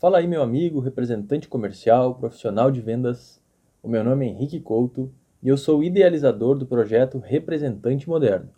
Fala 0.00 0.16
aí, 0.16 0.26
meu 0.26 0.40
amigo, 0.40 0.80
representante 0.80 1.46
comercial, 1.46 2.14
profissional 2.14 2.70
de 2.70 2.80
vendas. 2.80 3.38
O 3.82 3.86
meu 3.86 4.02
nome 4.02 4.24
é 4.24 4.30
Henrique 4.30 4.58
Couto 4.58 5.12
e 5.42 5.48
eu 5.50 5.58
sou 5.58 5.84
idealizador 5.84 6.56
do 6.56 6.64
projeto 6.64 7.18
Representante 7.18 8.08
Moderno. 8.08 8.48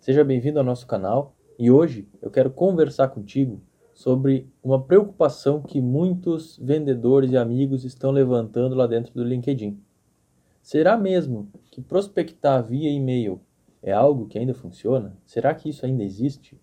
Seja 0.00 0.22
bem-vindo 0.22 0.58
ao 0.58 0.64
nosso 0.66 0.86
canal 0.86 1.34
e 1.58 1.70
hoje 1.70 2.06
eu 2.20 2.30
quero 2.30 2.50
conversar 2.50 3.08
contigo 3.08 3.62
sobre 3.94 4.52
uma 4.62 4.84
preocupação 4.84 5.62
que 5.62 5.80
muitos 5.80 6.58
vendedores 6.58 7.32
e 7.32 7.38
amigos 7.38 7.86
estão 7.86 8.10
levantando 8.10 8.74
lá 8.74 8.86
dentro 8.86 9.14
do 9.14 9.24
LinkedIn. 9.24 9.80
Será 10.70 10.96
mesmo 10.96 11.48
que 11.72 11.82
prospectar 11.82 12.64
via 12.64 12.88
e-mail 12.88 13.40
é 13.82 13.90
algo 13.90 14.28
que 14.28 14.38
ainda 14.38 14.54
funciona? 14.54 15.16
Será 15.26 15.52
que 15.52 15.68
isso 15.68 15.84
ainda 15.84 16.04
existe? 16.04 16.60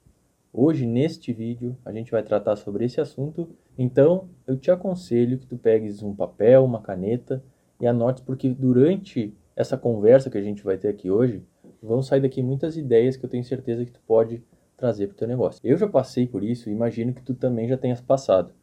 Hoje, 0.54 0.86
neste 0.86 1.34
vídeo, 1.34 1.78
a 1.84 1.92
gente 1.92 2.10
vai 2.10 2.24
tratar 2.24 2.56
sobre 2.56 2.86
esse 2.86 3.02
assunto, 3.02 3.50
então 3.78 4.30
eu 4.48 4.56
te 4.56 4.72
aconselho 4.72 5.38
que 5.38 5.46
tu 5.46 5.58
pegues 5.58 6.04
um 6.04 6.16
papel, 6.16 6.64
uma 6.64 6.82
caneta 6.82 7.44
e 7.82 7.86
anotes, 7.86 8.24
porque 8.24 8.48
durante 8.48 9.36
essa 9.58 9.78
conversa 9.78 10.30
que 10.30 10.38
a 10.38 10.42
gente 10.42 10.64
vai 10.64 10.78
ter 10.78 10.88
aqui 10.88 11.12
hoje, 11.12 11.44
vão 11.84 12.02
sair 12.02 12.22
daqui 12.22 12.42
muitas 12.42 12.78
ideias 12.78 13.18
que 13.18 13.26
eu 13.26 13.30
tenho 13.30 13.44
certeza 13.44 13.84
que 13.84 13.92
tu 13.92 14.00
pode 14.08 14.42
trazer 14.78 15.08
para 15.08 15.16
o 15.16 15.18
teu 15.18 15.28
negócio. 15.28 15.60
Eu 15.66 15.76
já 15.76 15.86
passei 15.86 16.26
por 16.26 16.46
isso 16.46 16.70
e 16.70 16.72
imagino 16.72 17.14
que 17.14 17.22
tu 17.22 17.34
também 17.34 17.68
já 17.68 17.76
tenhas 17.76 18.00
passado. 18.00 18.54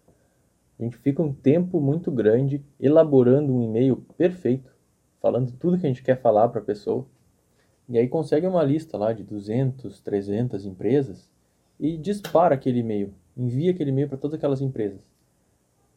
A 0.81 0.83
gente 0.83 0.97
fica 0.97 1.23
um 1.23 1.35
tempo 1.35 1.83
muito 1.83 2.11
grande 2.11 2.65
elaborando 2.81 3.55
um 3.55 3.63
e-mail 3.63 3.97
perfeito, 4.17 4.74
falando 5.25 5.53
tudo 5.53 5.79
que 5.79 5.87
a 5.87 5.89
gente 5.89 6.03
quer 6.03 6.21
falar 6.21 6.51
para 6.51 6.61
a 6.61 6.65
pessoa, 6.65 7.07
e 7.89 7.97
aí 7.97 8.07
consegue 8.07 8.47
uma 8.47 8.63
lista 8.63 8.99
lá 8.99 9.11
de 9.11 9.25
200, 9.25 10.03
300 10.03 10.67
empresas 10.67 11.33
e 11.81 11.97
dispara 11.97 12.55
aquele 12.55 12.81
e-mail, 12.81 13.15
envia 13.35 13.71
aquele 13.71 13.89
e-mail 13.89 14.07
para 14.07 14.19
todas 14.19 14.37
aquelas 14.37 14.61
empresas. 14.61 15.01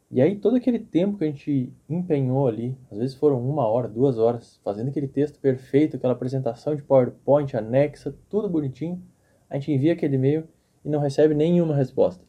E 0.10 0.22
aí 0.22 0.38
todo 0.38 0.56
aquele 0.56 0.80
tempo 0.80 1.18
que 1.18 1.26
a 1.26 1.28
gente 1.28 1.74
empenhou 1.90 2.48
ali, 2.48 2.78
às 2.90 2.98
vezes 2.98 3.16
foram 3.18 3.46
uma 3.46 3.68
hora, 3.68 3.90
duas 3.90 4.18
horas, 4.18 4.62
fazendo 4.64 4.88
aquele 4.88 5.10
texto 5.10 5.42
perfeito, 5.42 5.98
aquela 5.98 6.14
apresentação 6.14 6.74
de 6.74 6.82
PowerPoint 6.82 7.54
anexa, 7.58 8.16
tudo 8.30 8.48
bonitinho, 8.48 9.04
a 9.50 9.56
gente 9.56 9.74
envia 9.74 9.92
aquele 9.92 10.16
e-mail 10.16 10.48
e 10.86 10.90
não 10.90 11.02
recebe 11.02 11.34
nenhuma 11.34 11.76
resposta. 11.76 12.24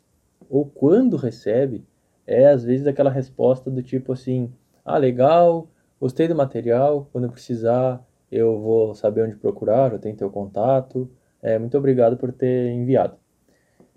Ou 0.51 0.67
quando 0.67 1.17
recebe, 1.17 1.85
é 2.27 2.49
às 2.49 2.65
vezes 2.65 2.89
aquela 2.89 3.09
resposta 3.09 3.71
do 3.71 3.85
tipo 3.85 4.13
assim: 4.13 4.53
ah, 4.85 4.99
legal, 4.99 5.69
gostei 6.01 6.29
do 6.29 6.35
material, 6.35 7.09
quando 7.13 7.31
precisar 7.31 8.05
eu 8.31 8.59
vou 8.61 8.95
saber 8.95 9.23
onde 9.23 9.37
procurar, 9.37 9.93
eu 9.93 9.99
tenho 9.99 10.17
teu 10.17 10.31
contato, 10.31 11.11
é, 11.43 11.59
muito 11.59 11.77
obrigado 11.79 12.17
por 12.17 12.33
ter 12.33 12.71
enviado. 12.71 13.17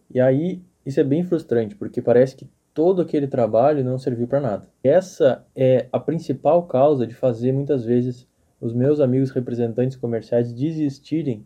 E 0.09 0.19
aí, 0.19 0.61
isso 0.85 0.99
é 0.99 1.03
bem 1.03 1.23
frustrante, 1.23 1.75
porque 1.75 2.01
parece 2.01 2.35
que 2.35 2.49
todo 2.73 3.01
aquele 3.01 3.27
trabalho 3.27 3.83
não 3.83 3.97
serviu 3.97 4.27
para 4.27 4.39
nada. 4.39 4.67
Essa 4.83 5.45
é 5.55 5.87
a 5.91 5.99
principal 5.99 6.63
causa 6.67 7.05
de 7.05 7.13
fazer 7.13 7.51
muitas 7.51 7.83
vezes 7.83 8.27
os 8.59 8.73
meus 8.73 8.99
amigos 8.99 9.31
representantes 9.31 9.97
comerciais 9.97 10.53
desistirem 10.53 11.45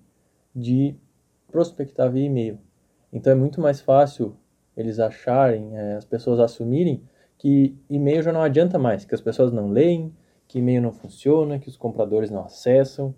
de 0.56 0.96
prospectar 1.52 2.12
via 2.12 2.26
e-mail. 2.26 2.60
Então 3.12 3.32
é 3.32 3.36
muito 3.36 3.62
mais 3.62 3.80
fácil 3.82 4.36
eles 4.76 5.00
acharem, 5.00 5.76
é, 5.78 5.96
as 5.96 6.06
pessoas 6.06 6.40
assumirem 6.40 7.02
que 7.38 7.76
e-mail 7.90 8.22
já 8.22 8.34
não 8.34 8.42
adianta 8.42 8.78
mais, 8.78 9.06
que 9.06 9.16
as 9.16 9.22
pessoas 9.22 9.52
não 9.52 9.70
leem, 9.70 10.14
que 10.48 10.60
e-mail 10.60 10.82
não 10.82 10.92
funciona, 10.92 11.60
que 11.60 11.70
os 11.70 11.78
compradores 11.78 12.30
não 12.30 12.44
acessam. 12.44 13.14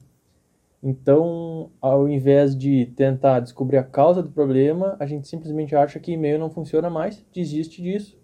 Então, 0.82 1.72
ao 1.82 2.08
invés 2.08 2.56
de 2.56 2.86
tentar 2.96 3.40
descobrir 3.40 3.78
a 3.78 3.84
causa 3.84 4.22
do 4.22 4.30
problema, 4.30 4.96
a 5.00 5.06
gente 5.06 5.28
simplesmente 5.28 5.76
acha 5.76 6.00
que 6.00 6.12
e-mail 6.12 6.40
não 6.40 6.50
funciona 6.50 6.90
mais, 6.90 7.26
desiste 7.34 7.82
disso 7.82 8.18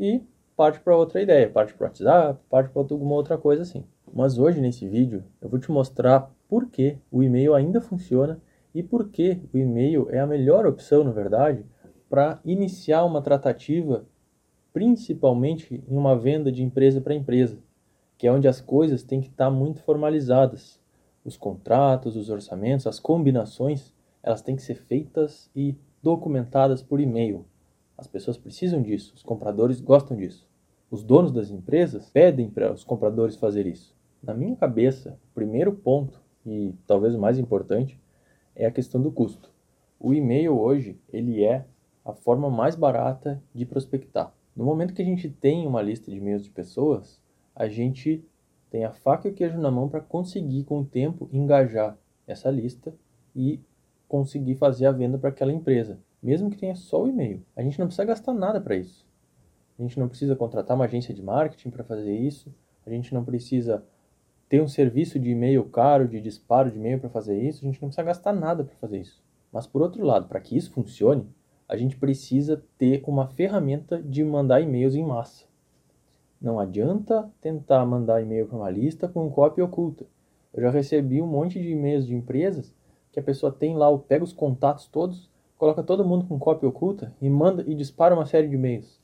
e 0.00 0.22
parte 0.56 0.80
para 0.80 0.96
outra 0.96 1.20
ideia, 1.22 1.48
parte 1.48 1.74
para 1.74 1.84
o 1.84 1.86
WhatsApp, 1.86 2.40
parte 2.48 2.70
para 2.70 2.82
alguma 2.82 3.14
outra 3.14 3.36
coisa 3.36 3.62
assim. 3.62 3.84
Mas 4.12 4.38
hoje 4.38 4.60
nesse 4.60 4.88
vídeo 4.88 5.22
eu 5.40 5.48
vou 5.48 5.60
te 5.60 5.70
mostrar 5.70 6.34
por 6.48 6.66
que 6.66 6.98
o 7.10 7.22
e-mail 7.22 7.54
ainda 7.54 7.80
funciona 7.80 8.40
e 8.74 8.82
por 8.82 9.08
que 9.10 9.40
o 9.52 9.58
e-mail 9.58 10.08
é 10.10 10.18
a 10.18 10.26
melhor 10.26 10.66
opção, 10.66 11.04
na 11.04 11.12
verdade, 11.12 11.64
para 12.08 12.40
iniciar 12.44 13.04
uma 13.04 13.20
tratativa, 13.20 14.06
principalmente 14.72 15.84
em 15.86 15.96
uma 15.96 16.16
venda 16.16 16.50
de 16.50 16.62
empresa 16.62 17.00
para 17.00 17.14
empresa, 17.14 17.58
que 18.18 18.26
é 18.26 18.32
onde 18.32 18.48
as 18.48 18.60
coisas 18.60 19.04
têm 19.04 19.20
que 19.20 19.28
estar 19.28 19.44
tá 19.44 19.50
muito 19.50 19.80
formalizadas. 19.80 20.80
Os 21.24 21.36
contratos, 21.36 22.16
os 22.16 22.28
orçamentos, 22.28 22.86
as 22.86 22.98
combinações, 22.98 23.94
elas 24.22 24.42
têm 24.42 24.56
que 24.56 24.62
ser 24.62 24.74
feitas 24.74 25.48
e 25.54 25.76
documentadas 26.02 26.82
por 26.82 27.00
e-mail. 27.00 27.46
As 27.96 28.08
pessoas 28.08 28.36
precisam 28.36 28.82
disso, 28.82 29.14
os 29.14 29.22
compradores 29.22 29.80
gostam 29.80 30.16
disso. 30.16 30.48
Os 30.90 31.04
donos 31.04 31.30
das 31.30 31.50
empresas 31.50 32.10
pedem 32.10 32.50
para 32.50 32.72
os 32.72 32.82
compradores 32.82 33.36
fazer 33.36 33.66
isso. 33.66 33.96
Na 34.22 34.34
minha 34.34 34.56
cabeça, 34.56 35.18
o 35.30 35.34
primeiro 35.34 35.72
ponto, 35.72 36.20
e 36.44 36.74
talvez 36.86 37.14
o 37.14 37.20
mais 37.20 37.38
importante, 37.38 38.00
é 38.56 38.66
a 38.66 38.70
questão 38.70 39.00
do 39.00 39.12
custo. 39.12 39.52
O 40.00 40.12
e-mail 40.12 40.58
hoje, 40.58 40.98
ele 41.12 41.44
é 41.44 41.64
a 42.04 42.12
forma 42.12 42.50
mais 42.50 42.74
barata 42.74 43.40
de 43.54 43.64
prospectar. 43.64 44.32
No 44.56 44.64
momento 44.64 44.94
que 44.94 45.02
a 45.02 45.04
gente 45.04 45.28
tem 45.28 45.66
uma 45.66 45.82
lista 45.82 46.10
de 46.10 46.16
e-mails 46.16 46.42
de 46.42 46.50
pessoas, 46.50 47.20
a 47.58 47.68
gente 47.68 48.24
tem 48.70 48.84
a 48.84 48.92
faca 48.92 49.26
e 49.26 49.32
o 49.32 49.34
queijo 49.34 49.58
na 49.58 49.68
mão 49.68 49.88
para 49.88 50.00
conseguir 50.00 50.62
com 50.62 50.78
o 50.78 50.84
tempo 50.84 51.28
engajar 51.32 51.98
essa 52.24 52.48
lista 52.52 52.94
e 53.34 53.60
conseguir 54.06 54.54
fazer 54.54 54.86
a 54.86 54.92
venda 54.92 55.18
para 55.18 55.30
aquela 55.30 55.52
empresa, 55.52 55.98
mesmo 56.22 56.50
que 56.50 56.56
tenha 56.56 56.76
só 56.76 57.02
o 57.02 57.08
e-mail. 57.08 57.42
A 57.56 57.62
gente 57.62 57.76
não 57.80 57.86
precisa 57.86 58.04
gastar 58.04 58.32
nada 58.32 58.60
para 58.60 58.76
isso. 58.76 59.04
A 59.76 59.82
gente 59.82 59.98
não 59.98 60.08
precisa 60.08 60.36
contratar 60.36 60.76
uma 60.76 60.84
agência 60.84 61.12
de 61.12 61.20
marketing 61.20 61.70
para 61.70 61.82
fazer 61.82 62.16
isso. 62.16 62.54
A 62.86 62.90
gente 62.90 63.12
não 63.12 63.24
precisa 63.24 63.84
ter 64.48 64.62
um 64.62 64.68
serviço 64.68 65.18
de 65.18 65.30
e-mail 65.30 65.64
caro, 65.64 66.06
de 66.06 66.20
disparo 66.20 66.70
de 66.70 66.78
e-mail 66.78 67.00
para 67.00 67.10
fazer 67.10 67.42
isso, 67.42 67.64
a 67.64 67.66
gente 67.66 67.82
não 67.82 67.88
precisa 67.88 68.06
gastar 68.06 68.32
nada 68.32 68.62
para 68.62 68.76
fazer 68.76 69.00
isso. 69.00 69.20
Mas 69.52 69.66
por 69.66 69.82
outro 69.82 70.04
lado, 70.04 70.28
para 70.28 70.40
que 70.40 70.56
isso 70.56 70.70
funcione, 70.70 71.26
a 71.68 71.76
gente 71.76 71.96
precisa 71.96 72.62
ter 72.78 73.02
uma 73.04 73.26
ferramenta 73.26 74.00
de 74.00 74.24
mandar 74.24 74.60
e-mails 74.60 74.94
em 74.94 75.04
massa. 75.04 75.47
Não 76.40 76.58
adianta 76.58 77.30
tentar 77.40 77.84
mandar 77.84 78.22
e-mail 78.22 78.46
para 78.46 78.56
uma 78.56 78.70
lista 78.70 79.08
com 79.08 79.30
cópia 79.30 79.64
oculta. 79.64 80.06
Eu 80.54 80.62
já 80.62 80.70
recebi 80.70 81.20
um 81.20 81.26
monte 81.26 81.60
de 81.60 81.70
e-mails 81.70 82.06
de 82.06 82.14
empresas 82.14 82.74
que 83.12 83.18
a 83.20 83.22
pessoa 83.22 83.52
tem 83.52 83.76
lá, 83.76 83.96
pega 83.98 84.24
os 84.24 84.32
contatos 84.32 84.86
todos, 84.86 85.30
coloca 85.56 85.82
todo 85.82 86.04
mundo 86.04 86.26
com 86.26 86.38
cópia 86.38 86.68
oculta 86.68 87.12
e 87.20 87.28
manda 87.28 87.64
e 87.66 87.74
dispara 87.74 88.14
uma 88.14 88.26
série 88.26 88.48
de 88.48 88.54
e-mails. 88.54 89.00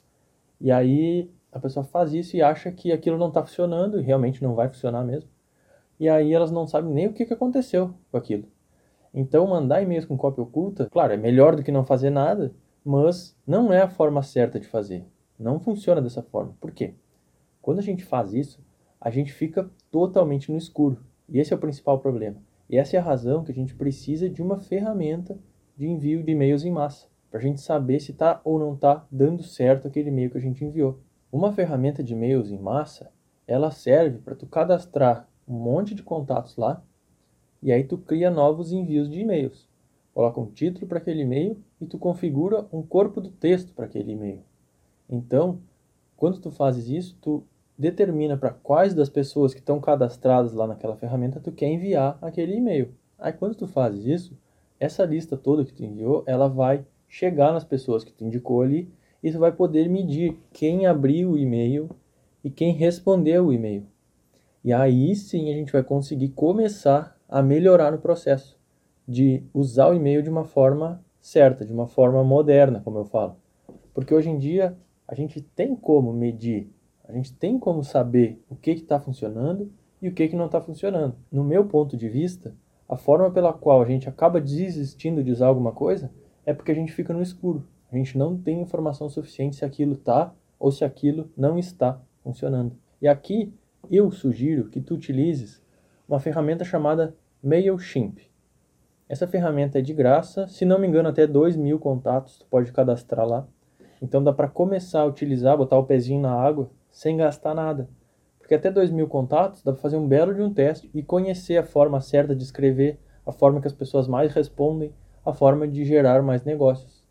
E 0.61 0.71
aí 0.71 1.31
a 1.51 1.59
pessoa 1.59 1.85
faz 1.85 2.13
isso 2.15 2.37
e 2.37 2.43
acha 2.43 2.71
que 2.71 2.93
aquilo 2.93 3.19
não 3.19 3.29
está 3.29 3.43
funcionando 3.43 3.99
e 3.99 4.03
realmente 4.03 4.43
não 4.43 4.55
vai 4.55 4.69
funcionar 4.69 5.05
mesmo 5.05 5.35
e 5.99 6.09
aí 6.09 6.33
elas 6.33 6.51
não 6.51 6.67
sabem 6.67 6.93
nem 6.93 7.07
o 7.07 7.13
que, 7.13 7.25
que 7.25 7.35
aconteceu 7.35 7.95
com 8.11 8.17
aquilo. 8.17 8.45
Então, 9.13 9.47
mandar 9.47 9.83
e-mails 9.83 10.05
com 10.05 10.17
cópia 10.17 10.43
oculta, 10.43 10.89
claro, 10.91 11.13
é 11.13 11.17
melhor 11.17 11.55
do 11.55 11.63
que 11.63 11.71
não 11.71 11.85
fazer 11.85 12.11
nada, 12.11 12.53
mas 12.85 13.37
não 13.47 13.73
é 13.73 13.81
a 13.81 13.89
forma 13.89 14.23
certa 14.23 14.59
de 14.59 14.67
fazer. 14.67 15.07
Não 15.39 15.61
funciona 15.61 16.03
dessa 16.03 16.23
forma. 16.23 16.57
Por 16.61 16.73
quê? 16.73 16.95
Quando 17.65 17.79
a 17.79 17.83
gente 17.83 18.05
faz 18.05 18.35
isso, 18.35 18.63
a 19.01 19.09
gente 19.09 19.33
fica 19.33 19.71
totalmente 19.91 20.53
no 20.53 20.59
escuro. 20.59 21.03
E 21.27 21.39
esse 21.39 21.51
é 21.51 21.57
o 21.57 21.59
principal 21.59 21.99
problema. 21.99 22.37
E 22.69 22.77
essa 22.77 22.95
é 22.95 23.01
a 23.01 23.03
razão 23.03 23.43
que 23.43 23.51
a 23.51 23.55
gente 23.55 23.75
precisa 23.75 24.29
de 24.29 24.43
uma 24.43 24.59
ferramenta 24.59 25.39
de 25.75 25.89
envio 25.89 26.23
de 26.23 26.33
e-mails 26.33 26.63
em 26.63 26.71
massa, 26.71 27.09
para 27.31 27.41
a 27.41 27.43
gente 27.43 27.63
saber 27.63 28.01
se 28.01 28.11
está 28.11 28.39
ou 28.45 28.59
não 28.59 28.75
está 28.75 29.07
dando 29.11 29.43
certo 29.43 29.89
aquele 29.89 30.11
e-mail 30.11 30.31
que 30.31 30.37
a 30.37 30.43
gente 30.43 30.63
enviou. 30.63 31.01
Uma 31.33 31.53
ferramenta 31.53 32.05
de 32.05 32.13
e-mails 32.13 32.51
em 32.51 32.59
massa, 32.59 33.11
ela 33.47 33.71
serve 33.71 34.19
para 34.19 34.35
tu 34.35 34.47
cadastrar 34.47 35.27
um 35.49 35.55
monte 35.55 35.95
de 35.95 36.03
contatos 36.03 36.59
lá 36.59 36.85
e 37.63 37.73
aí 37.73 37.83
tu 37.83 37.97
cria 37.97 38.31
novos 38.31 38.73
envios 38.73 39.09
de 39.09 39.21
e-mails. 39.21 39.67
Coloca 40.13 40.39
um 40.39 40.51
título 40.51 40.87
para 40.87 40.99
aquele 40.99 41.23
e-mail 41.23 41.57
e 41.81 41.87
tu 41.87 41.97
configura 41.97 42.67
um 42.71 42.83
corpo 42.83 43.23
do 43.23 43.31
texto 43.31 43.73
para 43.73 43.87
aquele 43.87 44.13
e-mail. 44.13 44.43
Então, 45.09 45.61
quando 46.15 46.39
tu 46.39 46.51
fazes 46.51 46.89
isso, 46.89 47.17
tu 47.23 47.43
determina 47.79 48.37
para 48.37 48.51
quais 48.51 48.95
das 48.95 49.09
pessoas 49.09 49.53
que 49.53 49.61
estão 49.61 49.81
cadastradas 49.81 50.53
lá 50.53 50.67
naquela 50.67 50.97
ferramenta 50.97 51.41
tu 51.41 51.53
quer 51.53 51.69
enviar 51.69 52.19
aquele 52.23 52.55
e-mail. 52.55 52.95
Aí 53.19 53.33
quando 53.33 53.55
tu 53.55 53.67
fazes 53.67 54.07
isso, 54.07 54.39
essa 54.79 55.05
lista 55.05 55.37
toda 55.37 55.65
que 55.65 55.73
tu 55.73 55.85
enviou, 55.85 56.23
ela 56.27 56.49
vai 56.49 56.85
chegar 57.09 57.53
nas 57.53 57.65
pessoas 57.65 58.05
que 58.05 58.13
tu 58.13 58.25
indicou 58.25 58.63
ali 58.63 58.93
e 59.23 59.31
tu 59.31 59.39
vai 59.39 59.53
poder 59.53 59.89
medir 59.89 60.39
quem 60.53 60.87
abriu 60.87 61.33
o 61.33 61.39
e-mail 61.39 61.89
e 62.43 62.51
quem 62.51 62.73
respondeu 62.73 63.47
o 63.47 63.53
e-mail. 63.53 63.87
E 64.63 64.73
aí 64.73 65.15
sim 65.15 65.51
a 65.51 65.55
gente 65.55 65.73
vai 65.73 65.83
conseguir 65.83 66.31
começar 66.31 67.19
a 67.29 67.43
melhorar 67.43 67.91
no 67.91 67.99
processo 67.99 68.59
de 69.07 69.43
usar 69.53 69.89
o 69.89 69.95
e-mail 69.95 70.23
de 70.23 70.31
uma 70.31 70.45
forma 70.45 71.05
certa, 71.21 71.65
de 71.65 71.73
uma 71.73 71.87
forma 71.87 72.23
moderna, 72.23 72.81
como 72.81 72.99
eu 72.99 73.05
falo. 73.05 73.37
Porque 73.93 74.15
hoje 74.15 74.31
em 74.31 74.39
dia 74.39 74.77
a 75.07 75.15
gente 75.15 75.41
tem 75.41 75.77
como 75.77 76.13
medir, 76.13 76.71
a 77.07 77.13
gente 77.13 77.35
tem 77.35 77.59
como 77.59 77.85
saber 77.85 78.43
o 78.49 78.57
que 78.57 78.71
está 78.71 78.99
funcionando 78.99 79.71
e 80.01 80.09
o 80.09 80.13
que, 80.13 80.29
que 80.29 80.37
não 80.37 80.47
está 80.47 80.61
funcionando. 80.61 81.15
No 81.31 81.45
meu 81.45 81.67
ponto 81.67 81.97
de 81.97 82.09
vista, 82.09 82.55
a 82.89 82.97
forma 82.97 83.31
pela 83.31 83.53
qual 83.53 83.83
a 83.83 83.85
gente 83.85 84.09
acaba 84.09 84.41
desistindo 84.41 85.23
de 85.23 85.31
usar 85.31 85.47
alguma 85.47 85.73
coisa 85.73 86.11
é 86.47 86.53
porque 86.53 86.73
a 86.73 86.75
gente 86.75 86.93
fica 86.93 87.13
no 87.13 87.23
escuro. 87.23 87.67
A 87.93 87.97
gente 87.97 88.17
não 88.17 88.37
tem 88.37 88.61
informação 88.61 89.09
suficiente 89.09 89.57
se 89.57 89.65
aquilo 89.65 89.93
está 89.93 90.35
ou 90.59 90.73
se 90.73 90.85
aquilo 90.85 91.31
não 91.37 91.59
está 91.59 92.01
funcionando. 92.23 92.77
E 93.01 93.07
aqui 93.07 93.53
eu 93.91 94.11
sugiro 94.11 94.69
que 94.69 94.81
tu 94.81 94.95
utilizes 94.95 95.63
uma 96.09 96.19
ferramenta 96.19 96.65
chamada 96.65 97.15
MailChimp. 97.43 98.19
Essa 99.07 99.27
ferramenta 99.27 99.79
é 99.79 99.83
de 99.83 99.93
graça, 99.93 100.49
se 100.49 100.65
não 100.65 100.79
me 100.79 100.87
engano, 100.87 101.11
até 101.11 101.27
2 101.27 101.57
mil 101.57 101.79
contatos 101.79 102.39
tu 102.39 102.47
pode 102.47 102.73
cadastrar 102.73 103.27
lá. 103.27 103.47
Então 104.01 104.25
dá 104.25 104.33
para 104.33 104.49
começar 104.49 105.03
a 105.03 105.07
utilizar, 105.07 105.57
botar 105.57 105.79
o 105.79 105.85
pezinho 105.85 106.21
na 106.21 106.33
água 106.33 106.71
sem 106.95 107.17
gastar 107.17 107.55
nada. 107.55 107.89
Porque 108.39 108.55
até 108.55 108.71
2 108.71 108.91
mil 108.91 109.09
contatos 109.09 109.63
dá 109.63 109.73
para 109.73 109.83
fazer 109.83 109.97
um 109.97 110.07
belo 110.07 110.33
de 110.33 110.41
um 110.41 110.53
teste 110.53 110.89
e 110.95 111.03
conhecer 111.03 111.57
a 111.57 111.65
forma 111.65 112.01
certa 112.01 112.37
de 112.37 112.45
escrever, 112.45 112.99
a 113.27 113.33
forma 113.33 113.61
que 113.61 113.67
as 113.67 113.73
pessoas 113.73 114.07
mais 114.07 114.33
respondem, 114.33 114.93
a 115.27 115.33
forma 115.33 115.67
de 115.67 115.85
gerar 115.85 116.23
mais 116.23 116.45
negócios. 116.45 117.03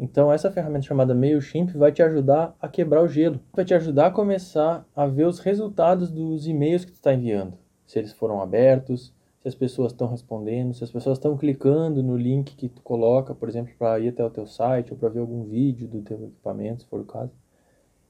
Então 0.00 0.32
essa 0.32 0.50
ferramenta 0.50 0.86
chamada 0.86 1.14
MailChimp 1.14 1.70
vai 1.76 1.92
te 1.92 2.02
ajudar 2.02 2.56
a 2.60 2.68
quebrar 2.68 3.02
o 3.02 3.08
gelo, 3.08 3.40
vai 3.52 3.64
te 3.64 3.74
ajudar 3.74 4.06
a 4.06 4.10
começar 4.10 4.86
a 4.94 5.06
ver 5.06 5.26
os 5.26 5.38
resultados 5.38 6.10
dos 6.10 6.46
e-mails 6.46 6.84
que 6.84 6.92
tu 6.92 6.96
está 6.96 7.14
enviando, 7.14 7.56
se 7.86 7.98
eles 7.98 8.12
foram 8.12 8.40
abertos, 8.40 9.14
se 9.40 9.46
as 9.46 9.54
pessoas 9.54 9.92
estão 9.92 10.08
respondendo, 10.08 10.74
se 10.74 10.82
as 10.82 10.90
pessoas 10.90 11.18
estão 11.18 11.36
clicando 11.36 12.02
no 12.02 12.16
link 12.16 12.56
que 12.56 12.68
tu 12.68 12.82
coloca, 12.82 13.34
por 13.34 13.48
exemplo, 13.48 13.72
para 13.78 14.00
ir 14.00 14.08
até 14.08 14.24
o 14.24 14.30
teu 14.30 14.46
site 14.46 14.92
ou 14.92 14.98
para 14.98 15.08
ver 15.08 15.20
algum 15.20 15.44
vídeo 15.44 15.86
do 15.86 16.02
teu 16.02 16.16
equipamento, 16.24 16.82
se 16.82 16.88
for 16.88 17.00
o 17.00 17.04
caso. 17.04 17.32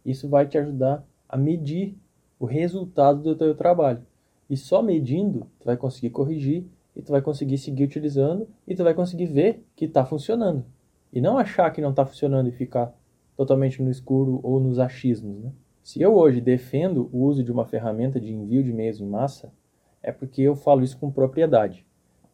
Isso 0.05 0.29
vai 0.29 0.47
te 0.47 0.57
ajudar 0.57 1.05
a 1.29 1.37
medir 1.37 1.97
o 2.39 2.47
resultado 2.47 3.23
do 3.23 3.37
teu 3.37 3.55
trabalho. 3.55 4.03
E 4.49 4.57
só 4.57 4.83
medindo, 4.83 5.47
tu 5.59 5.67
vai 5.67 5.77
conseguir 5.77 6.11
corrigir 6.11 6.65
e 6.97 7.03
tu 7.03 7.13
vai 7.13 7.21
conseguir 7.21 7.59
seguir 7.59 7.85
utilizando 7.85 8.49
e 8.67 8.75
tu 8.75 8.83
vai 8.83 8.95
conseguir 8.95 9.27
ver 9.27 9.65
que 9.77 9.85
está 9.85 10.05
funcionando. 10.05 10.65
E 11.13 11.21
não 11.21 11.39
achar 11.39 11.71
que 11.71 11.81
não 11.81 11.91
está 11.91 12.05
funcionando 12.05 12.49
e 12.49 12.53
ficar 12.53 12.95
totalmente 13.37 13.83
no 13.83 13.91
escuro 13.91 14.41
ou 14.43 14.59
nos 14.59 14.79
achismos. 14.79 15.39
Né? 15.39 15.53
Se 15.83 16.03
eu 16.03 16.15
hoje 16.15 16.41
defendo 16.41 17.09
o 17.13 17.25
uso 17.25 17.43
de 17.43 17.53
uma 17.53 17.65
ferramenta 17.65 18.21
de 18.21 18.33
envio 18.33 18.63
de 18.63 18.71
e-mails 18.71 19.01
em 19.01 19.07
massa, 19.07 19.53
é 20.03 20.13
porque 20.13 20.43
eu 20.43 20.55
falo 20.55 20.83
isso 20.83 20.99
com 20.99 21.11
propriedade. 21.11 21.87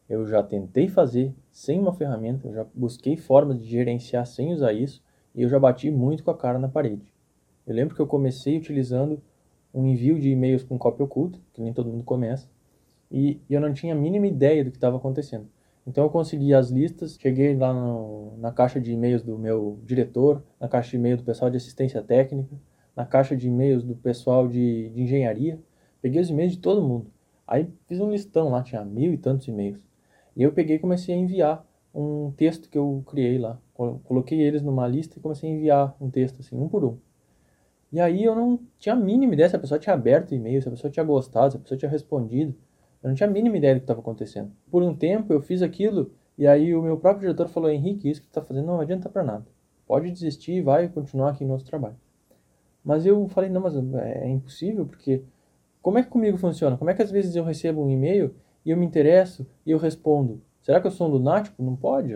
Eu 0.07 0.25
já 0.27 0.43
tentei 0.43 0.87
fazer 0.87 1.33
sem 1.51 1.79
uma 1.79 1.93
ferramenta, 1.93 2.47
eu 2.47 2.53
já 2.53 2.65
busquei 2.73 3.17
formas 3.17 3.59
de 3.59 3.65
gerenciar 3.65 4.25
sem 4.25 4.53
usar 4.53 4.73
isso 4.73 5.03
e 5.33 5.41
eu 5.41 5.49
já 5.49 5.59
bati 5.59 5.89
muito 5.89 6.23
com 6.23 6.31
a 6.31 6.37
cara 6.37 6.59
na 6.59 6.67
parede. 6.67 7.14
Eu 7.65 7.73
lembro 7.73 7.95
que 7.95 8.01
eu 8.01 8.07
comecei 8.07 8.57
utilizando 8.57 9.21
um 9.73 9.85
envio 9.85 10.19
de 10.19 10.29
e-mails 10.29 10.63
com 10.63 10.77
cópia 10.77 11.03
oculta, 11.03 11.39
que 11.53 11.61
nem 11.61 11.73
todo 11.73 11.89
mundo 11.89 12.03
começa, 12.03 12.47
e 13.11 13.39
eu 13.49 13.59
não 13.59 13.73
tinha 13.73 13.93
a 13.93 13.97
mínima 13.97 14.27
ideia 14.27 14.63
do 14.63 14.71
que 14.71 14.77
estava 14.77 14.97
acontecendo. 14.97 15.47
Então 15.85 16.03
eu 16.03 16.09
consegui 16.09 16.53
as 16.53 16.69
listas, 16.69 17.17
cheguei 17.19 17.55
lá 17.55 17.73
no, 17.73 18.37
na 18.37 18.51
caixa 18.51 18.79
de 18.79 18.91
e-mails 18.91 19.21
do 19.21 19.37
meu 19.37 19.79
diretor, 19.83 20.43
na 20.59 20.67
caixa 20.67 20.91
de 20.91 20.97
e-mail 20.97 21.17
do 21.17 21.23
pessoal 21.23 21.51
de 21.51 21.57
assistência 21.57 22.01
técnica, 22.01 22.55
na 22.95 23.05
caixa 23.05 23.35
de 23.35 23.47
e-mails 23.47 23.83
do 23.83 23.95
pessoal 23.95 24.47
de, 24.47 24.89
de 24.89 25.01
engenharia, 25.01 25.59
peguei 26.01 26.21
os 26.21 26.29
e-mails 26.29 26.53
de 26.53 26.59
todo 26.59 26.81
mundo. 26.81 27.11
Aí 27.47 27.67
fiz 27.87 27.99
um 27.99 28.09
listão 28.09 28.49
lá, 28.49 28.63
tinha 28.63 28.83
mil 28.83 29.13
e 29.13 29.17
tantos 29.17 29.47
e-mails. 29.47 29.85
E 30.35 30.41
eu 30.41 30.51
peguei 30.51 30.77
e 30.77 30.79
comecei 30.79 31.13
a 31.13 31.17
enviar 31.17 31.65
um 31.93 32.31
texto 32.31 32.69
que 32.69 32.77
eu 32.77 33.03
criei 33.05 33.37
lá. 33.37 33.59
Coloquei 33.73 34.41
eles 34.41 34.61
numa 34.61 34.87
lista 34.87 35.17
e 35.17 35.21
comecei 35.21 35.49
a 35.49 35.53
enviar 35.53 35.95
um 36.01 36.09
texto, 36.09 36.39
assim, 36.39 36.57
um 36.57 36.67
por 36.67 36.83
um. 36.83 36.97
E 37.95 37.99
aí 38.01 38.25
eu 38.25 38.35
não 38.35 38.59
tinha 38.77 38.93
a 38.93 38.97
mínima 38.97 39.35
ideia 39.35 39.47
se 39.47 39.55
a 39.55 39.59
pessoa 39.59 39.79
tinha 39.79 39.93
aberto 39.93 40.31
o 40.31 40.35
e-mail, 40.35 40.61
se 40.61 40.67
a 40.67 40.71
pessoa 40.71 40.91
tinha 40.91 41.05
gostado, 41.05 41.51
se 41.51 41.57
a 41.57 41.59
pessoa 41.61 41.77
tinha 41.77 41.89
respondido. 41.89 42.53
Eu 43.01 43.07
não 43.07 43.15
tinha 43.15 43.25
a 43.25 43.31
mínima 43.31 43.55
ideia 43.55 43.73
do 43.73 43.77
que 43.77 43.83
estava 43.85 44.01
acontecendo. 44.01 44.51
Por 44.69 44.83
um 44.83 44.93
tempo 44.93 45.31
eu 45.31 45.39
fiz 45.39 45.61
aquilo 45.61 46.11
e 46.37 46.45
aí 46.45 46.75
o 46.75 46.81
meu 46.81 46.97
próprio 46.97 47.21
diretor 47.21 47.47
falou: 47.47 47.69
Henrique, 47.69 48.09
isso 48.09 48.19
que 48.19 48.27
está 48.27 48.41
fazendo 48.41 48.65
não 48.65 48.81
adianta 48.81 49.07
para 49.07 49.23
nada. 49.23 49.45
Pode 49.87 50.11
desistir 50.11 50.55
e 50.55 50.61
vai 50.61 50.89
continuar 50.89 51.29
aqui 51.29 51.45
no 51.45 51.51
nosso 51.51 51.63
trabalho. 51.63 51.95
Mas 52.83 53.05
eu 53.05 53.29
falei: 53.29 53.49
não, 53.49 53.61
mas 53.61 53.77
é 53.77 54.27
impossível 54.27 54.85
porque 54.85 55.23
como 55.81 55.97
é 55.97 56.03
que 56.03 56.09
comigo 56.09 56.37
funciona? 56.37 56.75
Como 56.75 56.89
é 56.89 56.93
que 56.93 57.01
às 57.01 57.11
vezes 57.11 57.33
eu 57.33 57.45
recebo 57.45 57.81
um 57.81 57.89
e-mail 57.89 58.35
e 58.65 58.71
eu 58.71 58.77
me 58.77 58.85
interesso 58.85 59.47
e 59.65 59.71
eu 59.71 59.77
respondo? 59.77 60.41
Será 60.61 60.81
que 60.81 60.87
eu 60.87 60.91
sou 60.91 61.07
um 61.07 61.11
lunático? 61.11 61.63
Não 61.63 61.77
pode. 61.77 62.13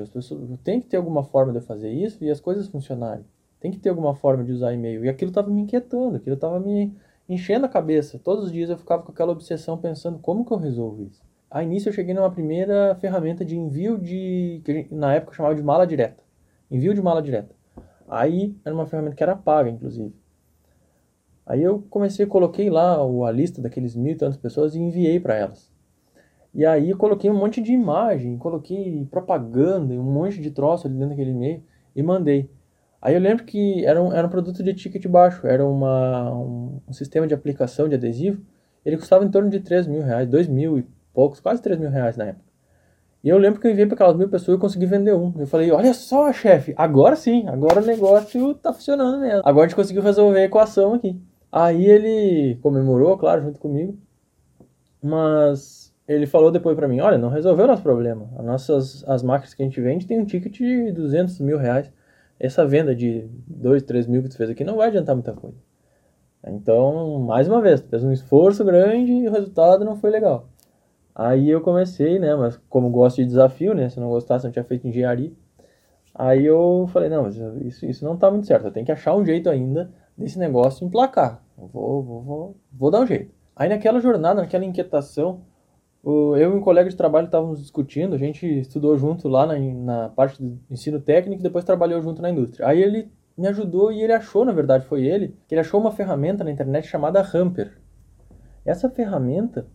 Tem 0.61 0.81
que 0.81 0.87
ter 0.87 0.97
alguma 0.97 1.23
forma 1.23 1.53
de 1.53 1.59
eu 1.59 1.63
fazer 1.63 1.89
isso 1.89 2.21
e 2.21 2.29
as 2.29 2.41
coisas 2.41 2.67
funcionarem. 2.67 3.23
Tem 3.59 3.71
que 3.71 3.79
ter 3.79 3.89
alguma 3.89 4.15
forma 4.15 4.44
de 4.44 4.51
usar 4.51 4.73
e-mail. 4.73 5.03
E 5.03 5.09
aquilo 5.09 5.29
estava 5.29 5.50
me 5.50 5.61
inquietando, 5.61 6.17
aquilo 6.17 6.35
estava 6.35 6.59
me 6.59 6.95
enchendo 7.27 7.65
a 7.65 7.69
cabeça. 7.69 8.19
Todos 8.19 8.45
os 8.45 8.51
dias 8.51 8.69
eu 8.69 8.77
ficava 8.77 9.03
com 9.03 9.11
aquela 9.11 9.31
obsessão 9.31 9.77
pensando 9.77 10.19
como 10.19 10.45
que 10.45 10.51
eu 10.51 10.57
resolvo 10.57 11.03
isso. 11.03 11.23
A 11.51 11.63
início 11.63 11.89
eu 11.89 11.94
cheguei 11.94 12.13
numa 12.13 12.29
primeira 12.31 12.95
ferramenta 12.95 13.44
de 13.44 13.57
envio 13.57 13.97
de 13.97 14.61
que 14.63 14.88
na 14.91 15.15
época 15.15 15.35
chamava 15.35 15.56
de 15.56 15.63
mala 15.63 15.85
direta. 15.85 16.23
Envio 16.69 16.94
de 16.94 17.01
mala 17.01 17.21
direta. 17.21 17.56
Aí 18.07 18.56
era 18.63 18.73
uma 18.73 18.85
ferramenta 18.85 19.15
que 19.15 19.23
era 19.23 19.35
paga, 19.35 19.69
inclusive. 19.69 20.13
Aí 21.45 21.63
eu 21.63 21.81
comecei, 21.89 22.27
coloquei 22.27 22.69
lá 22.69 23.00
a 23.01 23.31
lista 23.31 23.61
daqueles 23.61 23.95
mil 23.95 24.13
e 24.13 24.15
tantas 24.15 24.38
pessoas 24.38 24.75
e 24.75 24.79
enviei 24.79 25.19
para 25.19 25.35
elas. 25.35 25.71
E 26.53 26.65
aí 26.65 26.91
eu 26.91 26.97
coloquei 26.97 27.29
um 27.29 27.38
monte 27.38 27.61
de 27.61 27.73
imagem, 27.73 28.38
coloquei 28.38 29.07
propaganda, 29.09 29.94
um 29.94 30.03
monte 30.03 30.39
de 30.39 30.51
troço 30.51 30.88
ali 30.88 30.95
dentro 30.95 31.09
daquele 31.09 31.31
e-mail 31.31 31.63
e 31.95 32.03
mandei. 32.03 32.50
Aí 33.01 33.13
eu 33.13 33.19
lembro 33.19 33.45
que 33.45 33.85
era 33.85 34.01
um, 34.01 34.11
era 34.13 34.27
um 34.27 34.29
produto 34.29 34.61
de 34.61 34.73
ticket 34.73 35.05
baixo, 35.07 35.47
era 35.47 35.65
uma, 35.65 36.33
um, 36.33 36.81
um 36.87 36.93
sistema 36.93 37.25
de 37.25 37.33
aplicação 37.33 37.87
de 37.87 37.95
adesivo. 37.95 38.41
Ele 38.85 38.97
custava 38.97 39.23
em 39.23 39.31
torno 39.31 39.49
de 39.49 39.59
3 39.59 39.87
mil 39.87 40.01
reais, 40.01 40.27
2 40.27 40.47
mil 40.47 40.77
e 40.77 40.85
poucos, 41.13 41.39
quase 41.39 41.61
3 41.61 41.79
mil 41.79 41.89
reais 41.89 42.17
na 42.17 42.25
época. 42.25 42.49
E 43.23 43.29
eu 43.29 43.37
lembro 43.37 43.59
que 43.59 43.67
eu 43.67 43.71
enviei 43.71 43.85
para 43.85 43.95
aquelas 43.95 44.15
mil 44.15 44.29
pessoas 44.29 44.57
e 44.57 44.61
consegui 44.61 44.85
vender 44.85 45.13
um. 45.13 45.33
Eu 45.37 45.47
falei, 45.47 45.71
olha 45.71 45.93
só, 45.93 46.31
chefe, 46.31 46.73
agora 46.77 47.15
sim, 47.15 47.47
agora 47.47 47.81
o 47.81 47.85
negócio 47.85 48.53
tá 48.55 48.71
funcionando 48.71 49.19
mesmo. 49.19 49.41
Agora 49.43 49.65
a 49.65 49.67
gente 49.67 49.75
conseguiu 49.75 50.01
resolver 50.01 50.39
a 50.39 50.45
equação 50.45 50.93
aqui. 50.93 51.19
Aí 51.51 51.85
ele 51.85 52.57
comemorou, 52.61 53.17
claro, 53.17 53.41
junto 53.41 53.59
comigo. 53.59 53.97
Mas 55.01 55.93
ele 56.07 56.25
falou 56.25 56.51
depois 56.51 56.75
para 56.75 56.87
mim, 56.87 56.99
olha, 56.99 57.17
não 57.17 57.29
resolveu 57.29 57.65
o 57.65 57.67
nosso 57.67 57.83
problema. 57.83 58.29
As 58.37 58.45
nossas 58.45 59.03
as 59.07 59.21
máquinas 59.23 59.53
que 59.53 59.61
a 59.61 59.65
gente 59.65 59.79
vende 59.81 60.07
tem 60.07 60.19
um 60.19 60.25
ticket 60.25 60.57
de 60.57 60.91
200 60.91 61.39
mil 61.39 61.57
reais 61.57 61.91
essa 62.39 62.65
venda 62.65 62.95
de 62.95 63.27
2, 63.47 63.83
3 63.83 64.07
mil 64.07 64.24
que 64.24 64.30
tu 64.30 64.38
fez 64.38 64.50
aqui 64.50 64.63
não 64.63 64.77
vai 64.77 64.88
adiantar 64.88 65.15
muita 65.15 65.33
coisa. 65.33 65.57
Então, 66.47 67.19
mais 67.19 67.47
uma 67.47 67.62
vez, 67.62 67.81
tu 67.81 67.89
fez 67.89 68.03
um 68.03 68.12
esforço 68.12 68.63
grande 68.63 69.12
e 69.12 69.27
o 69.27 69.31
resultado 69.31 69.83
não 69.83 69.97
foi 69.97 70.09
legal. 70.09 70.47
Aí 71.13 71.50
eu 71.50 71.59
comecei, 71.59 72.18
né, 72.18 72.33
mas 72.36 72.57
como 72.69 72.90
gosto 72.90 73.18
de 73.18 73.25
desafio, 73.25 73.73
né, 73.73 73.90
se 73.90 73.99
não 73.99 74.09
gostasse, 74.09 74.45
não 74.45 74.52
tinha 74.52 74.63
feito 74.63 74.87
engenharia. 74.87 75.33
Aí 76.16 76.45
eu 76.45 76.87
falei, 76.94 77.09
não, 77.09 77.28
isso, 77.28 77.85
isso 77.85 78.06
não 78.06 78.16
tá 78.16 78.31
muito 78.31 78.47
certo, 78.47 78.68
eu 78.68 78.71
tenho 78.71 78.85
que 78.85 78.92
achar 78.92 79.16
um 79.16 79.25
jeito 79.25 79.49
ainda 79.49 79.92
desse 80.18 80.40
negócio 80.40 80.85
emplacar. 80.85 81.44
Vou, 81.57 82.02
vou, 82.02 82.21
vou, 82.21 82.57
vou 82.71 82.92
dar 82.92 83.02
um 83.02 83.06
jeito. 83.06 83.33
Aí 83.54 83.68
naquela 83.68 83.99
jornada, 83.99 84.42
naquela 84.42 84.63
inquietação, 84.63 85.42
o, 86.03 86.35
eu 86.37 86.53
e 86.53 86.56
um 86.56 86.61
colega 86.61 86.89
de 86.89 86.95
trabalho 86.95 87.25
estávamos 87.25 87.59
discutindo, 87.59 88.15
a 88.15 88.18
gente 88.18 88.45
estudou 88.59 88.97
junto 88.97 89.27
lá 89.27 89.45
na, 89.45 89.59
na 89.59 90.09
parte 90.09 90.41
do 90.41 90.57
ensino 90.69 90.99
técnico 90.99 91.41
e 91.41 91.44
depois 91.44 91.65
trabalhou 91.65 92.01
junto 92.01 92.21
na 92.21 92.29
indústria. 92.29 92.68
Aí 92.68 92.81
ele 92.81 93.11
me 93.37 93.47
ajudou 93.47 93.91
e 93.91 94.01
ele 94.01 94.13
achou, 94.13 94.45
na 94.45 94.53
verdade 94.53 94.85
foi 94.85 95.06
ele, 95.06 95.35
que 95.47 95.53
ele 95.53 95.61
achou 95.61 95.79
uma 95.79 95.91
ferramenta 95.91 96.44
na 96.44 96.51
internet 96.51 96.87
chamada 96.87 97.21
Hamper. 97.21 97.77
Essa 98.65 98.89
ferramenta, 98.89 99.68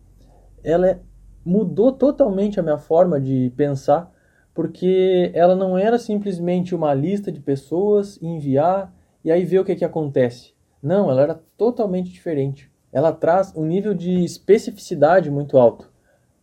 ela 0.63 0.87
é, 0.87 0.99
mudou 1.43 1.91
totalmente 1.91 2.59
a 2.59 2.63
minha 2.63 2.77
forma 2.77 3.19
de 3.19 3.51
pensar, 3.55 4.11
porque 4.53 5.31
ela 5.33 5.55
não 5.55 5.77
era 5.77 5.99
simplesmente 5.99 6.73
uma 6.73 6.93
lista 6.93 7.31
de 7.31 7.39
pessoas, 7.39 8.21
enviar 8.21 8.93
e 9.23 9.31
aí 9.31 9.43
ver 9.43 9.59
o 9.59 9.65
que, 9.65 9.75
que 9.75 9.85
acontece. 9.85 10.53
Não, 10.81 11.09
ela 11.09 11.21
era 11.21 11.41
totalmente 11.57 12.11
diferente. 12.11 12.71
Ela 12.91 13.11
traz 13.11 13.53
um 13.55 13.65
nível 13.65 13.93
de 13.93 14.23
especificidade 14.23 15.29
muito 15.29 15.57
alto 15.57 15.93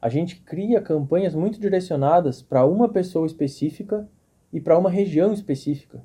a 0.02 0.09
gente 0.09 0.40
cria 0.40 0.80
campanhas 0.80 1.32
muito 1.32 1.61
direcionadas 1.61 2.42
para 2.42 2.66
uma 2.66 2.88
pessoa 2.88 3.25
específica 3.25 4.09
e 4.52 4.61
para 4.61 4.76
uma 4.76 4.90
região 4.90 5.32
específica. 5.32 6.02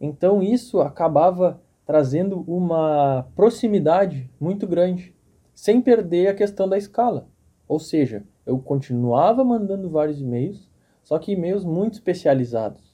Então 0.00 0.42
isso 0.42 0.80
acabava 0.80 1.62
trazendo 1.86 2.40
uma 2.48 3.28
proximidade 3.36 4.28
muito 4.40 4.66
grande, 4.66 5.14
sem 5.54 5.80
perder 5.80 6.26
a 6.26 6.34
questão 6.34 6.68
da 6.68 6.76
escala. 6.76 7.28
Ou 7.68 7.78
seja, 7.78 8.24
eu 8.44 8.58
continuava 8.58 9.44
mandando 9.44 9.88
vários 9.88 10.20
e-mails, 10.20 10.68
só 11.04 11.16
que 11.16 11.30
e-mails 11.30 11.64
muito 11.64 11.94
especializados. 11.94 12.92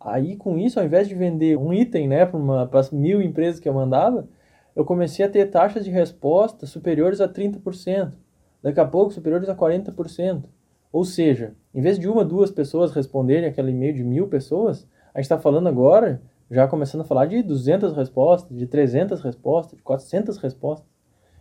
Aí 0.00 0.34
com 0.36 0.58
isso, 0.58 0.80
ao 0.80 0.84
invés 0.84 1.06
de 1.06 1.14
vender 1.14 1.56
um 1.56 1.72
item 1.72 2.08
né, 2.08 2.26
para 2.26 2.80
as 2.80 2.90
mil 2.90 3.22
empresas 3.22 3.60
que 3.60 3.68
eu 3.68 3.74
mandava, 3.74 4.28
eu 4.74 4.84
comecei 4.84 5.24
a 5.24 5.30
ter 5.30 5.46
taxas 5.46 5.84
de 5.84 5.92
resposta 5.92 6.66
superiores 6.66 7.20
a 7.20 7.28
30% 7.28 8.25
daqui 8.66 8.80
a 8.80 8.84
pouco 8.84 9.12
superiores 9.12 9.48
a 9.48 9.54
40%. 9.54 10.42
Ou 10.90 11.04
seja, 11.04 11.54
em 11.72 11.80
vez 11.80 12.00
de 12.00 12.08
uma, 12.08 12.24
duas 12.24 12.50
pessoas 12.50 12.90
responderem 12.90 13.48
aquele 13.48 13.70
e-mail 13.70 13.94
de 13.94 14.02
mil 14.02 14.26
pessoas, 14.26 14.88
a 15.14 15.20
gente 15.20 15.26
está 15.26 15.38
falando 15.38 15.68
agora, 15.68 16.20
já 16.50 16.66
começando 16.66 17.02
a 17.02 17.04
falar 17.04 17.26
de 17.26 17.44
200 17.44 17.94
respostas, 17.94 18.58
de 18.58 18.66
300 18.66 19.20
respostas, 19.20 19.76
de 19.76 19.84
400 19.84 20.36
respostas. 20.38 20.88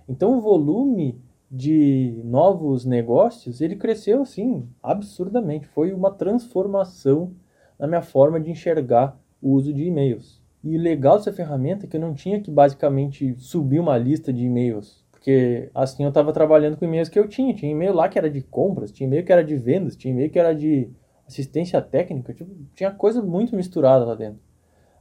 Então 0.07 0.37
o 0.37 0.41
volume 0.41 1.19
de 1.49 2.21
novos 2.23 2.85
negócios, 2.85 3.59
ele 3.59 3.75
cresceu 3.75 4.21
assim 4.21 4.69
absurdamente. 4.83 5.65
Foi 5.65 5.93
uma 5.93 6.11
transformação 6.11 7.33
na 7.79 7.87
minha 7.87 8.03
forma 8.03 8.39
de 8.39 8.51
enxergar 8.51 9.19
o 9.41 9.53
uso 9.53 9.73
de 9.73 9.83
e-mails. 9.83 10.43
E 10.63 10.77
legal 10.77 11.17
dessa 11.17 11.33
ferramenta 11.33 11.87
é 11.87 11.89
que 11.89 11.97
eu 11.97 12.01
não 12.01 12.13
tinha 12.13 12.39
que 12.39 12.51
basicamente 12.51 13.35
subir 13.39 13.79
uma 13.79 13.97
lista 13.97 14.31
de 14.31 14.45
e-mails, 14.45 15.04
porque 15.25 15.71
assim 15.73 16.03
eu 16.03 16.09
estava 16.09 16.31
trabalhando 16.31 16.77
com 16.77 16.85
e-mails 16.85 17.09
que 17.09 17.17
eu 17.17 17.27
tinha. 17.27 17.51
Tinha 17.51 17.71
e-mail 17.71 17.95
lá 17.95 18.07
que 18.07 18.19
era 18.19 18.29
de 18.29 18.41
compras, 18.41 18.91
tinha 18.91 19.07
e-mail 19.07 19.25
que 19.25 19.31
era 19.31 19.43
de 19.43 19.55
vendas, 19.55 19.95
tinha 19.95 20.13
e-mail 20.13 20.29
que 20.29 20.37
era 20.37 20.53
de 20.53 20.91
assistência 21.27 21.81
técnica, 21.81 22.31
tipo, 22.31 22.55
tinha 22.75 22.91
coisa 22.91 23.23
muito 23.23 23.55
misturada 23.55 24.05
lá 24.05 24.13
dentro. 24.13 24.39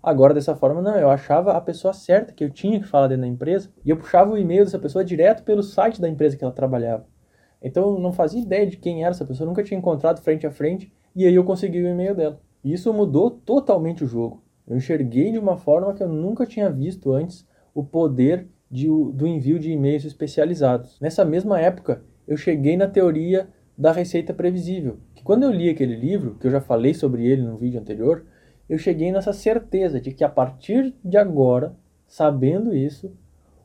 Agora, 0.02 0.32
dessa 0.32 0.56
forma, 0.56 0.80
não, 0.80 0.96
eu 0.96 1.10
achava 1.10 1.52
a 1.52 1.60
pessoa 1.60 1.92
certa 1.92 2.32
que 2.32 2.42
eu 2.42 2.48
tinha 2.48 2.80
que 2.80 2.86
falar 2.86 3.08
dentro 3.08 3.20
da 3.20 3.28
empresa 3.28 3.70
e 3.84 3.90
eu 3.90 3.98
puxava 3.98 4.32
o 4.32 4.38
e-mail 4.38 4.64
dessa 4.64 4.78
pessoa 4.78 5.04
direto 5.04 5.42
pelo 5.44 5.62
site 5.62 6.00
da 6.00 6.08
empresa 6.08 6.38
que 6.38 6.44
ela 6.44 6.52
trabalhava. 6.54 7.06
Então, 7.60 7.92
eu 7.92 7.98
não 7.98 8.12
fazia 8.12 8.40
ideia 8.40 8.66
de 8.66 8.78
quem 8.78 9.02
era 9.02 9.10
essa 9.10 9.26
pessoa, 9.26 9.46
nunca 9.46 9.62
tinha 9.62 9.78
encontrado 9.78 10.22
frente 10.22 10.46
a 10.46 10.50
frente 10.50 10.90
e 11.14 11.26
aí 11.26 11.34
eu 11.34 11.44
consegui 11.44 11.82
o 11.82 11.88
e-mail 11.88 12.14
dela. 12.14 12.40
E 12.62 12.72
isso 12.72 12.90
mudou 12.94 13.30
totalmente 13.30 14.02
o 14.02 14.06
jogo. 14.06 14.42
Eu 14.66 14.74
enxerguei 14.74 15.32
de 15.32 15.38
uma 15.38 15.58
forma 15.58 15.92
que 15.92 16.02
eu 16.02 16.08
nunca 16.08 16.46
tinha 16.46 16.70
visto 16.70 17.12
antes 17.12 17.46
o 17.74 17.84
poder 17.84 18.48
de, 18.74 18.88
do 18.88 19.24
envio 19.24 19.56
de 19.56 19.70
e-mails 19.70 20.04
especializados. 20.04 20.98
Nessa 21.00 21.24
mesma 21.24 21.60
época, 21.60 22.02
eu 22.26 22.36
cheguei 22.36 22.76
na 22.76 22.88
teoria 22.88 23.46
da 23.78 23.92
receita 23.92 24.34
previsível, 24.34 24.98
que 25.14 25.22
quando 25.22 25.44
eu 25.44 25.52
li 25.52 25.70
aquele 25.70 25.94
livro, 25.94 26.34
que 26.40 26.48
eu 26.48 26.50
já 26.50 26.60
falei 26.60 26.92
sobre 26.92 27.24
ele 27.24 27.42
no 27.42 27.56
vídeo 27.56 27.80
anterior, 27.80 28.24
eu 28.68 28.76
cheguei 28.76 29.12
nessa 29.12 29.32
certeza 29.32 30.00
de 30.00 30.10
que 30.10 30.24
a 30.24 30.28
partir 30.28 30.92
de 31.04 31.16
agora, 31.16 31.76
sabendo 32.04 32.74
isso, 32.74 33.12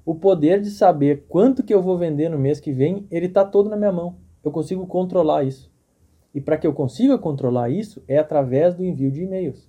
o 0.05 0.13
poder 0.13 0.61
de 0.61 0.69
saber 0.69 1.25
quanto 1.27 1.63
que 1.63 1.73
eu 1.73 1.81
vou 1.81 1.97
vender 1.97 2.29
no 2.29 2.37
mês 2.37 2.59
que 2.59 2.71
vem, 2.71 3.07
ele 3.09 3.25
está 3.25 3.43
todo 3.43 3.67
na 3.67 3.77
minha 3.77 3.91
mão. 3.91 4.15
Eu 4.43 4.51
consigo 4.51 4.85
controlar 4.85 5.43
isso. 5.43 5.71
E 6.35 6.39
para 6.39 6.57
que 6.57 6.67
eu 6.67 6.73
consiga 6.73 7.17
controlar 7.17 7.71
isso 7.71 8.03
é 8.07 8.19
através 8.19 8.75
do 8.75 8.85
envio 8.85 9.09
de 9.09 9.23
e-mails. 9.23 9.67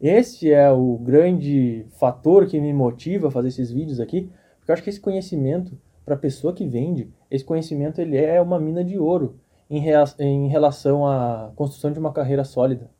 Esse 0.00 0.52
é 0.52 0.70
o 0.70 0.96
grande 0.98 1.84
fator 1.98 2.46
que 2.46 2.60
me 2.60 2.72
motiva 2.72 3.26
a 3.26 3.30
fazer 3.32 3.48
esses 3.48 3.72
vídeos 3.72 3.98
aqui, 3.98 4.30
porque 4.68 4.72
eu 4.72 4.74
acho 4.74 4.82
que 4.82 4.90
esse 4.90 5.00
conhecimento, 5.00 5.80
para 6.04 6.14
a 6.14 6.18
pessoa 6.18 6.52
que 6.52 6.66
vende, 6.66 7.10
esse 7.30 7.42
conhecimento 7.42 8.02
ele 8.02 8.18
é 8.18 8.38
uma 8.38 8.60
mina 8.60 8.84
de 8.84 8.98
ouro 8.98 9.40
em, 9.70 9.82
em 10.18 10.48
relação 10.48 11.06
à 11.06 11.50
construção 11.56 11.90
de 11.90 11.98
uma 11.98 12.12
carreira 12.12 12.44
sólida. 12.44 12.90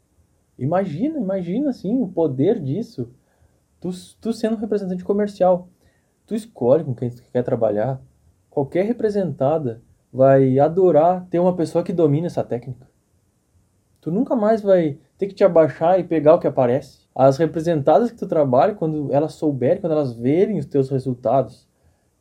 Imagina, 0.58 1.18
imagina 1.18 1.68
assim 1.68 2.00
o 2.00 2.08
poder 2.08 2.58
disso. 2.58 3.12
Tu, 3.78 3.90
tu 4.18 4.32
sendo 4.32 4.56
um 4.56 4.58
representante 4.58 5.04
comercial, 5.04 5.68
tu 6.26 6.34
escolhe 6.34 6.84
com 6.84 6.94
quem 6.94 7.10
tu 7.10 7.22
quer 7.30 7.42
trabalhar. 7.42 8.00
Qualquer 8.48 8.86
representada 8.86 9.82
vai 10.10 10.58
adorar 10.58 11.26
ter 11.28 11.38
uma 11.38 11.54
pessoa 11.54 11.84
que 11.84 11.92
domina 11.92 12.28
essa 12.28 12.42
técnica. 12.42 12.88
Tu 14.00 14.10
nunca 14.10 14.34
mais 14.34 14.62
vai 14.62 14.98
ter 15.18 15.26
que 15.26 15.34
te 15.34 15.42
abaixar 15.42 15.98
e 15.98 16.04
pegar 16.04 16.36
o 16.36 16.38
que 16.38 16.46
aparece. 16.46 17.00
As 17.12 17.36
representadas 17.36 18.12
que 18.12 18.16
tu 18.16 18.28
trabalha, 18.28 18.74
quando 18.74 19.12
elas 19.12 19.34
souberem, 19.34 19.80
quando 19.80 19.92
elas 19.92 20.14
verem 20.14 20.58
os 20.58 20.66
teus 20.66 20.88
resultados, 20.88 21.68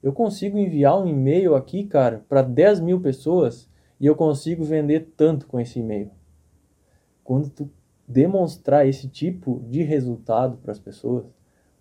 eu 0.01 0.11
consigo 0.11 0.57
enviar 0.57 0.99
um 0.99 1.07
e-mail 1.07 1.55
aqui, 1.55 1.83
cara, 1.83 2.25
para 2.27 2.41
10 2.41 2.79
mil 2.79 2.99
pessoas 2.99 3.69
e 3.99 4.07
eu 4.07 4.15
consigo 4.15 4.63
vender 4.63 5.13
tanto 5.15 5.45
com 5.45 5.59
esse 5.59 5.79
e-mail. 5.79 6.09
Quando 7.23 7.49
tu 7.49 7.69
demonstrar 8.07 8.87
esse 8.87 9.07
tipo 9.07 9.61
de 9.69 9.83
resultado 9.83 10.57
para 10.57 10.71
as 10.71 10.79
pessoas, 10.79 11.25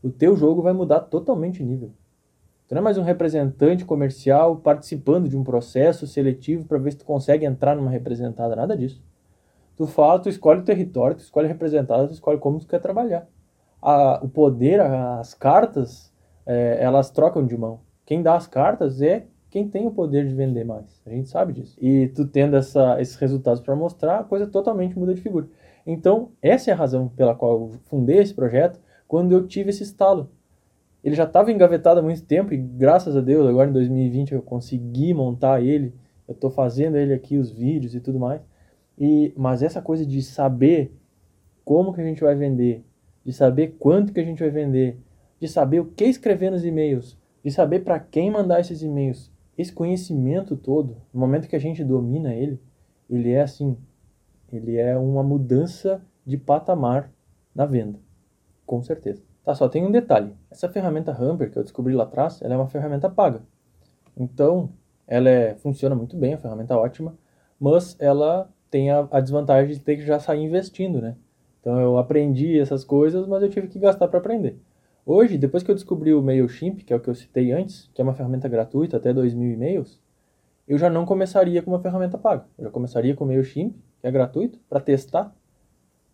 o 0.02 0.10
teu 0.10 0.36
jogo 0.36 0.60
vai 0.60 0.72
mudar 0.72 1.00
totalmente 1.00 1.62
o 1.62 1.66
nível. 1.66 1.92
Tu 2.68 2.74
não 2.74 2.80
é 2.80 2.82
mais 2.82 2.98
um 2.98 3.02
representante 3.02 3.84
comercial 3.84 4.56
participando 4.56 5.28
de 5.28 5.36
um 5.36 5.44
processo 5.44 6.06
seletivo 6.06 6.66
para 6.66 6.78
ver 6.78 6.90
se 6.90 6.98
tu 6.98 7.04
consegue 7.04 7.46
entrar 7.46 7.76
numa 7.76 7.90
representada, 7.90 8.56
nada 8.56 8.76
disso. 8.76 9.05
Tu 9.76 9.86
fala, 9.86 10.18
tu 10.18 10.28
escolhe 10.28 10.60
o 10.60 10.64
território, 10.64 11.16
tu 11.16 11.20
escolhe 11.20 11.46
a 11.46 11.48
representada, 11.48 12.08
tu 12.08 12.14
escolhe 12.14 12.38
como 12.38 12.58
tu 12.58 12.66
quer 12.66 12.80
trabalhar. 12.80 13.28
A, 13.80 14.20
o 14.24 14.28
poder, 14.28 14.80
as 14.80 15.34
cartas, 15.34 16.12
é, 16.46 16.78
elas 16.80 17.10
trocam 17.10 17.44
de 17.44 17.56
mão. 17.56 17.80
Quem 18.06 18.22
dá 18.22 18.34
as 18.34 18.46
cartas 18.46 19.02
é 19.02 19.26
quem 19.50 19.68
tem 19.68 19.86
o 19.86 19.90
poder 19.90 20.26
de 20.26 20.34
vender 20.34 20.64
mais. 20.64 21.00
A 21.06 21.10
gente 21.10 21.28
sabe 21.28 21.52
disso. 21.52 21.76
E 21.80 22.08
tu 22.08 22.26
tendo 22.26 22.56
essa, 22.56 23.00
esses 23.00 23.16
resultados 23.16 23.60
para 23.60 23.76
mostrar, 23.76 24.20
a 24.20 24.24
coisa 24.24 24.46
totalmente 24.46 24.98
muda 24.98 25.14
de 25.14 25.20
figura. 25.20 25.46
Então, 25.86 26.30
essa 26.42 26.70
é 26.70 26.74
a 26.74 26.76
razão 26.76 27.08
pela 27.08 27.34
qual 27.34 27.52
eu 27.52 27.70
fundei 27.84 28.18
esse 28.18 28.34
projeto 28.34 28.80
quando 29.06 29.32
eu 29.32 29.46
tive 29.46 29.70
esse 29.70 29.82
estalo. 29.82 30.30
Ele 31.02 31.14
já 31.14 31.24
estava 31.24 31.52
engavetado 31.52 32.00
há 32.00 32.02
muito 32.02 32.24
tempo 32.24 32.52
e, 32.52 32.56
graças 32.56 33.16
a 33.16 33.20
Deus, 33.20 33.46
agora 33.46 33.70
em 33.70 33.72
2020 33.72 34.32
eu 34.32 34.42
consegui 34.42 35.14
montar 35.14 35.62
ele. 35.62 35.94
Eu 36.26 36.32
estou 36.34 36.50
fazendo 36.50 36.96
ele 36.96 37.14
aqui, 37.14 37.38
os 37.38 37.50
vídeos 37.50 37.94
e 37.94 38.00
tudo 38.00 38.18
mais. 38.18 38.42
E, 38.98 39.32
mas 39.36 39.62
essa 39.62 39.82
coisa 39.82 40.04
de 40.06 40.22
saber 40.22 40.92
como 41.64 41.92
que 41.92 42.00
a 42.00 42.04
gente 42.04 42.22
vai 42.22 42.34
vender, 42.34 42.84
de 43.24 43.32
saber 43.32 43.76
quanto 43.78 44.12
que 44.12 44.20
a 44.20 44.24
gente 44.24 44.40
vai 44.40 44.50
vender, 44.50 44.98
de 45.40 45.48
saber 45.48 45.80
o 45.80 45.86
que 45.86 46.04
escrever 46.04 46.50
nos 46.50 46.64
e-mails, 46.64 47.18
de 47.44 47.50
saber 47.50 47.80
para 47.80 47.98
quem 47.98 48.30
mandar 48.30 48.60
esses 48.60 48.82
e-mails, 48.82 49.32
esse 49.56 49.72
conhecimento 49.72 50.56
todo, 50.56 50.96
no 51.12 51.20
momento 51.20 51.48
que 51.48 51.56
a 51.56 51.60
gente 51.60 51.84
domina 51.84 52.34
ele, 52.34 52.60
ele 53.08 53.32
é 53.32 53.42
assim 53.42 53.76
ele 54.52 54.76
é 54.76 54.96
uma 54.96 55.22
mudança 55.22 56.02
de 56.24 56.36
patamar 56.36 57.10
na 57.54 57.66
venda, 57.66 57.98
com 58.64 58.82
certeza. 58.82 59.22
Tá, 59.44 59.54
só 59.54 59.68
tem 59.68 59.84
um 59.84 59.90
detalhe. 59.90 60.34
Essa 60.50 60.68
ferramenta 60.68 61.12
Hamper 61.12 61.50
que 61.50 61.58
eu 61.58 61.62
descobri 61.62 61.94
lá 61.94 62.04
atrás, 62.04 62.42
ela 62.42 62.54
é 62.54 62.56
uma 62.56 62.66
ferramenta 62.66 63.08
paga. 63.08 63.42
Então, 64.16 64.70
ela 65.06 65.28
é, 65.28 65.54
funciona 65.56 65.94
muito 65.94 66.16
bem, 66.16 66.34
a 66.34 66.38
ferramenta 66.38 66.74
é 66.74 66.76
ótima, 66.76 67.16
mas 67.60 67.96
ela 68.00 68.50
tem 68.76 68.90
a, 68.90 69.08
a 69.10 69.20
desvantagem 69.20 69.72
de 69.72 69.80
ter 69.80 69.96
que 69.96 70.04
já 70.04 70.20
sair 70.20 70.42
investindo, 70.42 71.00
né? 71.00 71.16
Então 71.60 71.80
eu 71.80 71.96
aprendi 71.96 72.58
essas 72.58 72.84
coisas, 72.84 73.26
mas 73.26 73.42
eu 73.42 73.48
tive 73.48 73.68
que 73.68 73.78
gastar 73.78 74.06
para 74.06 74.18
aprender. 74.18 74.58
Hoje, 75.06 75.38
depois 75.38 75.62
que 75.62 75.70
eu 75.70 75.74
descobri 75.74 76.12
o 76.12 76.20
MailChimp, 76.20 76.84
que 76.84 76.92
é 76.92 76.96
o 76.96 77.00
que 77.00 77.08
eu 77.08 77.14
citei 77.14 77.52
antes, 77.52 77.88
que 77.94 78.02
é 78.02 78.04
uma 78.04 78.12
ferramenta 78.12 78.46
gratuita, 78.48 78.98
até 78.98 79.14
2.000 79.14 79.54
e-mails, 79.54 79.98
eu 80.68 80.76
já 80.76 80.90
não 80.90 81.06
começaria 81.06 81.62
com 81.62 81.70
uma 81.70 81.80
ferramenta 81.80 82.18
paga. 82.18 82.44
Eu 82.58 82.64
já 82.64 82.70
começaria 82.70 83.14
com 83.14 83.24
o 83.24 83.26
MailChimp, 83.26 83.74
que 83.98 84.06
é 84.06 84.10
gratuito, 84.10 84.58
para 84.68 84.78
testar. 84.78 85.34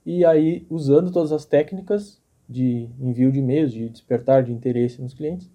E 0.07 0.25
aí, 0.25 0.65
usando 0.71 1.11
todas 1.11 1.33
as 1.33 1.45
técnicas 1.45 2.23
de 2.49 2.89
envio 3.01 3.33
de 3.33 3.41
e-mails, 3.41 3.73
de 3.73 3.89
despertar 3.89 4.45
de 4.45 4.53
interesse 4.53 5.03
nos 5.03 5.15
clientes, 5.15 5.51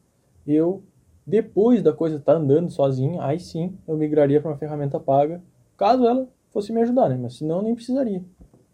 eu, 0.46 0.84
depois 1.26 1.82
da 1.82 1.94
coisa 1.94 2.18
estar 2.18 2.34
tá 2.34 2.38
andando 2.38 2.70
sozinha, 2.70 3.24
aí 3.24 3.40
sim 3.40 3.78
eu 3.88 3.96
migraria 3.96 4.42
para 4.42 4.52
uma 4.52 4.58
ferramenta 4.58 5.00
paga, 5.00 5.42
caso 5.78 6.06
ela 6.06 6.28
fosse 6.58 6.74
me 6.74 6.82
ajudar, 6.82 7.10
né? 7.10 7.20
Mas 7.22 7.36
senão 7.36 7.62
nem 7.62 7.76
precisaria. 7.76 8.24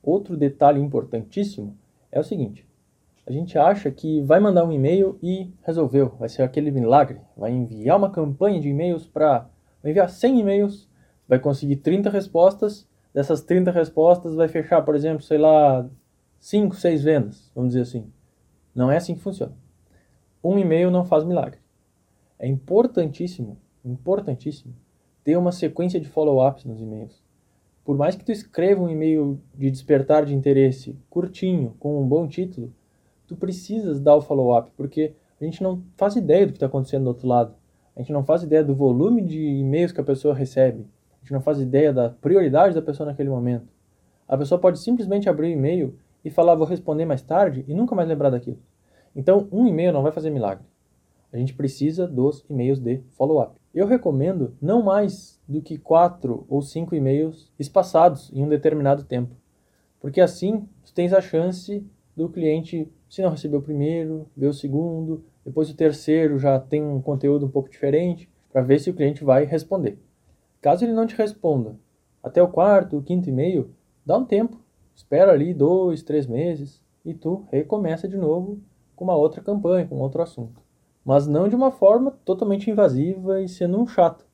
Outro 0.02 0.38
detalhe 0.38 0.80
importantíssimo 0.80 1.78
é 2.10 2.18
o 2.18 2.24
seguinte: 2.24 2.66
a 3.28 3.32
gente 3.32 3.58
acha 3.58 3.92
que 3.92 4.22
vai 4.22 4.40
mandar 4.40 4.64
um 4.64 4.72
e-mail 4.72 5.20
e 5.22 5.54
resolveu, 5.64 6.16
vai 6.18 6.30
ser 6.30 6.44
aquele 6.44 6.72
milagre, 6.72 7.20
vai 7.36 7.52
enviar 7.52 7.98
uma 7.98 8.10
campanha 8.10 8.62
de 8.62 8.70
e-mails 8.70 9.06
para 9.06 9.50
enviar 9.84 10.10
100 10.10 10.40
e-mails, 10.40 10.90
vai 11.28 11.40
conseguir 11.40 11.76
30 11.78 12.10
respostas, 12.10 12.88
dessas 13.14 13.42
30 13.42 13.70
respostas 13.72 14.34
vai 14.34 14.48
fechar, 14.48 14.82
por 14.82 14.96
exemplo, 14.96 15.22
sei 15.22 15.38
lá, 15.38 15.86
5, 16.40 16.78
6 16.78 17.04
vendas, 17.04 17.52
vamos 17.54 17.72
dizer 17.72 17.82
assim. 17.82 18.10
Não 18.74 18.90
é 18.90 18.96
assim 18.96 19.14
que 19.14 19.22
funciona. 19.22 19.54
Um 20.42 20.58
e-mail 20.58 20.90
não 20.90 21.04
faz 21.04 21.26
milagre. 21.26 21.60
É 22.40 22.48
importantíssimo, 22.48 23.58
importantíssimo, 23.84 24.74
ter 25.22 25.36
uma 25.36 25.52
sequência 25.52 26.00
de 26.00 26.08
follow-ups 26.08 26.64
nos 26.64 26.82
e-mails. 26.82 27.23
Por 27.84 27.98
mais 27.98 28.16
que 28.16 28.24
tu 28.24 28.32
escreva 28.32 28.82
um 28.82 28.90
e-mail 28.90 29.40
de 29.54 29.70
despertar 29.70 30.26
de 30.26 30.34
interesse 30.34 30.98
curtinho, 31.10 31.76
com 31.80 32.02
um 32.02 32.08
bom 32.08 32.28
título, 32.28 32.74
tu 33.28 33.36
precisas 33.36 34.00
dar 34.00 34.16
o 34.16 34.22
follow-up, 34.22 34.72
porque 34.78 35.14
a 35.40 35.44
gente 35.44 35.62
não 35.62 35.84
faz 35.98 36.16
ideia 36.16 36.46
do 36.46 36.54
que 36.54 36.58
está 36.58 36.68
acontecendo 36.68 37.04
do 37.04 37.10
outro 37.10 37.28
lado. 37.28 37.54
A 37.96 38.00
gente 38.00 38.14
não 38.14 38.24
faz 38.24 38.42
ideia 38.42 38.64
do 38.64 38.74
volume 38.74 39.22
de 39.22 39.40
e-mails 39.40 39.92
que 39.92 40.00
a 40.00 40.04
pessoa 40.04 40.34
recebe. 40.34 40.88
A 41.18 41.20
gente 41.24 41.34
não 41.34 41.42
faz 41.42 41.60
ideia 41.60 41.92
da 41.92 42.10
prioridade 42.10 42.74
da 42.74 42.82
pessoa 42.82 43.08
naquele 43.08 43.30
momento. 43.30 43.68
A 44.28 44.38
pessoa 44.38 44.60
pode 44.60 44.80
simplesmente 44.80 45.28
abrir 45.28 45.48
o 45.48 45.52
e-mail 45.52 46.00
e 46.24 46.30
falar 46.30 46.56
vou 46.56 46.66
responder 46.66 47.06
mais 47.06 47.22
tarde 47.22 47.66
e 47.68 47.74
nunca 47.74 47.94
mais 47.94 48.08
lembrar 48.08 48.30
daquilo. 48.30 48.60
Então, 49.14 49.48
um 49.52 49.68
e-mail 49.68 49.92
não 49.92 50.02
vai 50.02 50.12
fazer 50.12 50.30
milagre. 50.30 50.66
A 51.32 51.38
gente 51.38 51.54
precisa 51.54 52.08
dos 52.08 52.46
e-mails 52.50 52.80
de 52.80 53.02
follow-up. 53.12 53.63
Eu 53.74 53.88
recomendo 53.88 54.56
não 54.62 54.84
mais 54.84 55.42
do 55.48 55.60
que 55.60 55.80
quatro 55.80 56.46
ou 56.48 56.62
cinco 56.62 56.94
e-mails 56.94 57.52
espaçados 57.58 58.32
em 58.32 58.44
um 58.44 58.48
determinado 58.48 59.04
tempo. 59.04 59.36
Porque 60.00 60.22
assim, 60.22 60.68
tu 60.86 60.94
tens 60.94 61.12
a 61.12 61.20
chance 61.20 61.84
do 62.16 62.30
cliente, 62.30 62.88
se 63.10 63.24
não 63.24 63.32
receber 63.32 63.58
o 63.58 63.62
primeiro, 63.62 64.28
ver 64.38 64.48
o 64.48 64.54
segundo, 64.54 65.24
depois 65.44 65.70
o 65.72 65.76
terceiro 65.76 66.38
já 66.38 66.60
tem 66.60 66.84
um 66.84 67.02
conteúdo 67.02 67.48
um 67.48 67.50
pouco 67.50 67.70
diferente, 67.70 68.30
para 68.52 68.62
ver 68.62 68.80
se 68.80 68.92
o 68.92 68.94
cliente 68.94 69.24
vai 69.24 69.46
responder. 69.46 69.98
Caso 70.62 70.86
ele 70.86 70.94
não 70.94 71.08
te 71.08 71.16
responda 71.16 71.76
até 72.24 72.42
o 72.42 72.48
quarto, 72.48 72.98
o 72.98 73.04
quinto 73.04 73.28
e-mail, 73.28 73.72
dá 74.06 74.18
um 74.18 74.24
tempo, 74.24 74.58
espera 74.96 75.34
ali 75.34 75.54
dois, 75.54 76.02
três 76.02 76.26
meses 76.26 76.82
e 77.04 77.14
tu 77.14 77.46
recomeça 77.52 78.08
de 78.08 78.16
novo 78.16 78.62
com 78.96 79.04
uma 79.04 79.16
outra 79.16 79.42
campanha, 79.42 79.88
com 79.88 80.00
outro 80.00 80.22
assunto. 80.22 80.63
Mas 81.04 81.28
não 81.28 81.48
de 81.48 81.56
uma 81.56 81.72
forma 81.72 82.12
totalmente 82.24 82.70
invasiva 82.70 83.42
e 83.42 83.48
sendo 83.48 83.80
um 83.80 83.88
chato. 83.88 84.26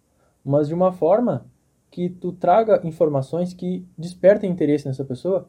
mas 0.44 0.68
de 0.68 0.74
uma 0.74 0.92
forma 0.92 1.46
que 1.92 2.10
tu 2.10 2.32
traga 2.32 2.82
informações 2.84 3.54
que 3.54 3.86
despertem 3.98 4.50
interesse 4.50 4.88
nessa 4.88 5.04
pessoa, 5.04 5.48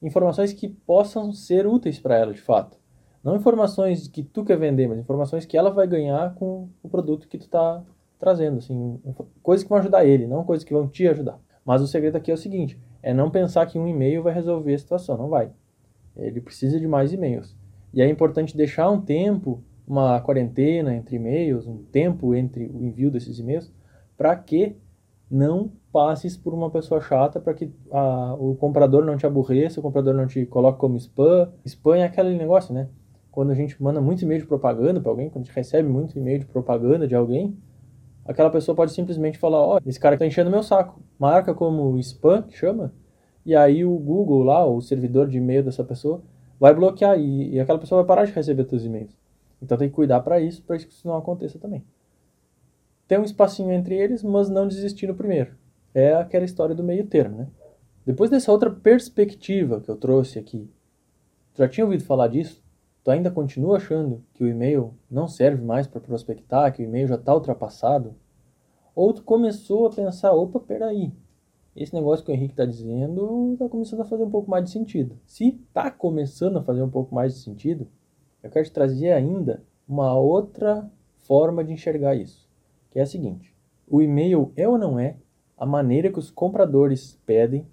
informações 0.00 0.52
que 0.52 0.68
possam 0.68 1.32
ser 1.32 1.66
úteis 1.66 1.98
para 1.98 2.16
ela 2.16 2.32
de 2.32 2.40
fato. 2.40 2.78
Não 3.22 3.36
informações 3.36 4.08
que 4.08 4.22
tu 4.22 4.44
quer 4.44 4.58
vender, 4.58 4.88
mas 4.88 4.98
informações 4.98 5.44
que 5.46 5.56
ela 5.56 5.70
vai 5.70 5.86
ganhar 5.86 6.34
com 6.34 6.68
o 6.82 6.88
produto 6.88 7.28
que 7.28 7.38
tu 7.38 7.44
está 7.44 7.82
trazendo, 8.18 8.58
assim, 8.58 9.00
coisas 9.42 9.62
que 9.62 9.68
vão 9.68 9.78
ajudar 9.78 10.04
ele, 10.04 10.26
não 10.26 10.44
coisas 10.44 10.64
que 10.64 10.72
vão 10.72 10.88
te 10.88 11.06
ajudar. 11.06 11.38
Mas 11.64 11.80
o 11.80 11.86
segredo 11.86 12.16
aqui 12.16 12.30
é 12.30 12.34
o 12.34 12.38
seguinte, 12.38 12.80
é 13.02 13.14
não 13.14 13.30
pensar 13.30 13.66
que 13.66 13.78
um 13.78 13.86
e-mail 13.86 14.22
vai 14.22 14.32
resolver 14.32 14.74
a 14.74 14.78
situação, 14.78 15.16
não 15.16 15.28
vai. 15.28 15.50
Ele 16.16 16.40
precisa 16.40 16.78
de 16.80 16.86
mais 16.86 17.12
e-mails. 17.12 17.56
E 17.94 18.02
é 18.02 18.08
importante 18.08 18.56
deixar 18.56 18.90
um 18.90 19.00
tempo, 19.00 19.62
uma 19.86 20.20
quarentena 20.20 20.94
entre 20.94 21.16
e-mails, 21.16 21.66
um 21.66 21.78
tempo 21.84 22.34
entre 22.34 22.66
o 22.66 22.84
envio 22.84 23.10
desses 23.10 23.38
e-mails, 23.38 23.72
para 24.16 24.34
que 24.36 24.76
não 25.30 25.72
passes 25.92 26.36
por 26.36 26.54
uma 26.54 26.70
pessoa 26.70 27.00
chata, 27.00 27.40
para 27.40 27.54
que 27.54 27.70
a, 27.90 28.34
o 28.38 28.54
comprador 28.54 29.04
não 29.04 29.16
te 29.16 29.26
aborreça, 29.26 29.80
o 29.80 29.82
comprador 29.82 30.14
não 30.14 30.26
te 30.26 30.44
coloque 30.46 30.78
como 30.78 30.96
spam. 30.96 31.50
Spam 31.64 31.96
é 31.96 32.04
aquele 32.04 32.36
negócio, 32.36 32.74
né? 32.74 32.88
quando 33.32 33.50
a 33.50 33.54
gente 33.54 33.82
manda 33.82 34.00
muito 34.00 34.22
e-mail 34.22 34.42
de 34.42 34.46
propaganda 34.46 35.00
para 35.00 35.10
alguém, 35.10 35.30
quando 35.30 35.44
a 35.44 35.46
gente 35.46 35.56
recebe 35.56 35.88
muito 35.88 36.16
e-mail 36.18 36.40
de 36.40 36.44
propaganda 36.44 37.08
de 37.08 37.14
alguém, 37.14 37.56
aquela 38.26 38.50
pessoa 38.50 38.76
pode 38.76 38.92
simplesmente 38.92 39.38
falar, 39.38 39.58
ó, 39.58 39.76
oh, 39.76 39.88
esse 39.88 39.98
cara 39.98 40.14
está 40.14 40.26
enchendo 40.26 40.50
meu 40.50 40.62
saco. 40.62 41.00
Marca 41.18 41.54
como 41.54 41.98
spam, 41.98 42.42
que 42.42 42.54
chama, 42.54 42.92
e 43.44 43.56
aí 43.56 43.84
o 43.86 43.96
Google 43.96 44.44
lá, 44.44 44.64
o 44.66 44.80
servidor 44.82 45.28
de 45.28 45.38
e-mail 45.38 45.64
dessa 45.64 45.82
pessoa, 45.82 46.22
vai 46.60 46.74
bloquear 46.74 47.18
e, 47.18 47.54
e 47.54 47.60
aquela 47.60 47.78
pessoa 47.78 48.02
vai 48.02 48.06
parar 48.06 48.26
de 48.26 48.32
receber 48.32 48.68
seus 48.68 48.84
e-mails. 48.84 49.16
Então 49.62 49.78
tem 49.78 49.88
que 49.88 49.94
cuidar 49.94 50.20
para 50.20 50.40
isso, 50.40 50.62
para 50.62 50.76
que 50.76 50.88
isso 50.88 51.06
não 51.06 51.16
aconteça 51.16 51.58
também. 51.58 51.84
Tem 53.06 53.18
um 53.18 53.24
espacinho 53.24 53.70
entre 53.70 53.94
eles, 53.94 54.22
mas 54.22 54.48
não 54.48 54.66
desistir 54.66 55.06
no 55.06 55.14
primeiro. 55.14 55.54
É 55.94 56.14
aquela 56.14 56.44
história 56.44 56.74
do 56.74 56.82
meio 56.82 57.06
termo, 57.06 57.36
né? 57.36 57.48
Depois 58.04 58.28
dessa 58.30 58.50
outra 58.50 58.70
perspectiva 58.70 59.80
que 59.80 59.88
eu 59.88 59.96
trouxe 59.96 60.38
aqui, 60.38 60.68
já 61.54 61.68
tinha 61.68 61.84
ouvido 61.84 62.02
falar 62.02 62.28
disso? 62.28 62.62
tu 63.02 63.10
ainda 63.10 63.30
continua 63.30 63.76
achando 63.76 64.22
que 64.32 64.44
o 64.44 64.48
e-mail 64.48 64.94
não 65.10 65.26
serve 65.26 65.62
mais 65.64 65.86
para 65.86 66.00
prospectar, 66.00 66.72
que 66.72 66.82
o 66.82 66.84
e-mail 66.84 67.08
já 67.08 67.16
está 67.16 67.34
ultrapassado? 67.34 68.14
Ou 68.94 69.12
tu 69.12 69.22
começou 69.22 69.86
a 69.86 69.90
pensar, 69.90 70.32
opa, 70.32 70.60
peraí, 70.60 71.12
esse 71.74 71.94
negócio 71.94 72.24
que 72.24 72.30
o 72.30 72.34
Henrique 72.34 72.52
está 72.52 72.64
dizendo 72.64 73.54
está 73.54 73.68
começando 73.68 74.00
a 74.00 74.04
fazer 74.04 74.22
um 74.22 74.30
pouco 74.30 74.50
mais 74.50 74.64
de 74.64 74.70
sentido. 74.70 75.18
Se 75.24 75.48
está 75.48 75.90
começando 75.90 76.58
a 76.58 76.62
fazer 76.62 76.82
um 76.82 76.90
pouco 76.90 77.14
mais 77.14 77.34
de 77.34 77.40
sentido, 77.40 77.88
eu 78.42 78.50
quero 78.50 78.64
te 78.64 78.72
trazer 78.72 79.12
ainda 79.12 79.62
uma 79.86 80.14
outra 80.14 80.90
forma 81.18 81.62
de 81.62 81.72
enxergar 81.72 82.14
isso, 82.14 82.48
que 82.90 82.98
é 82.98 83.02
a 83.02 83.06
seguinte: 83.06 83.54
o 83.88 84.02
e-mail 84.02 84.52
é 84.56 84.66
ou 84.68 84.78
não 84.78 84.98
é 84.98 85.16
a 85.56 85.66
maneira 85.66 86.10
que 86.10 86.18
os 86.18 86.30
compradores 86.30 87.20
pedem 87.24 87.66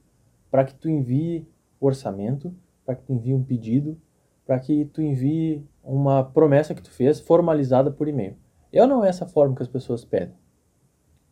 para 0.51 0.63
que 0.63 0.75
tu 0.75 0.89
envie 0.89 1.47
o 1.79 1.85
orçamento, 1.85 2.53
para 2.85 2.95
que 2.95 3.03
tu 3.03 3.13
envie 3.13 3.33
um 3.33 3.43
pedido, 3.43 3.99
para 4.45 4.59
que 4.59 4.85
tu 4.85 5.01
envie 5.01 5.65
uma 5.83 6.23
promessa 6.23 6.75
que 6.75 6.81
tu 6.81 6.91
fez 6.91 7.19
formalizada 7.19 7.91
por 7.91 8.07
e-mail. 8.07 8.35
Eu 8.71 8.85
não 8.85 9.03
é 9.03 9.09
essa 9.09 9.25
forma 9.25 9.55
que 9.55 9.63
as 9.63 9.67
pessoas 9.67 10.05
pedem. 10.05 10.35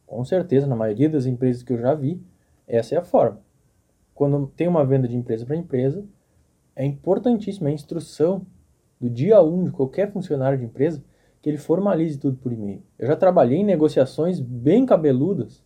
Com 0.06 0.24
certeza, 0.24 0.66
na 0.66 0.76
maioria 0.76 1.10
das 1.10 1.26
empresas 1.26 1.62
que 1.62 1.74
eu 1.74 1.78
já 1.78 1.94
vi, 1.94 2.24
essa 2.66 2.96
é 2.96 2.98
a 2.98 3.04
forma. 3.04 3.42
Quando 4.16 4.48
tem 4.48 4.68
uma 4.68 4.86
venda 4.86 5.08
de 5.08 5.16
empresa 5.16 5.46
para 5.46 5.56
empresa, 5.56 6.04
é 6.76 6.86
importantíssima 6.86 7.70
a 7.70 7.74
instrução 7.74 8.46
do 9.00 9.10
dia 9.10 9.42
1 9.42 9.54
um 9.54 9.64
de 9.64 9.72
qualquer 9.72 10.12
funcionário 10.12 10.58
de 10.58 10.66
empresa 10.66 11.04
que 11.42 11.50
ele 11.50 11.58
formalize 11.58 12.18
tudo 12.18 12.38
por 12.38 12.52
e-mail. 12.52 12.82
Eu 12.98 13.08
já 13.08 13.16
trabalhei 13.16 13.60
em 13.60 13.64
negociações 13.64 14.40
bem 14.40 14.86
cabeludas, 14.86 15.64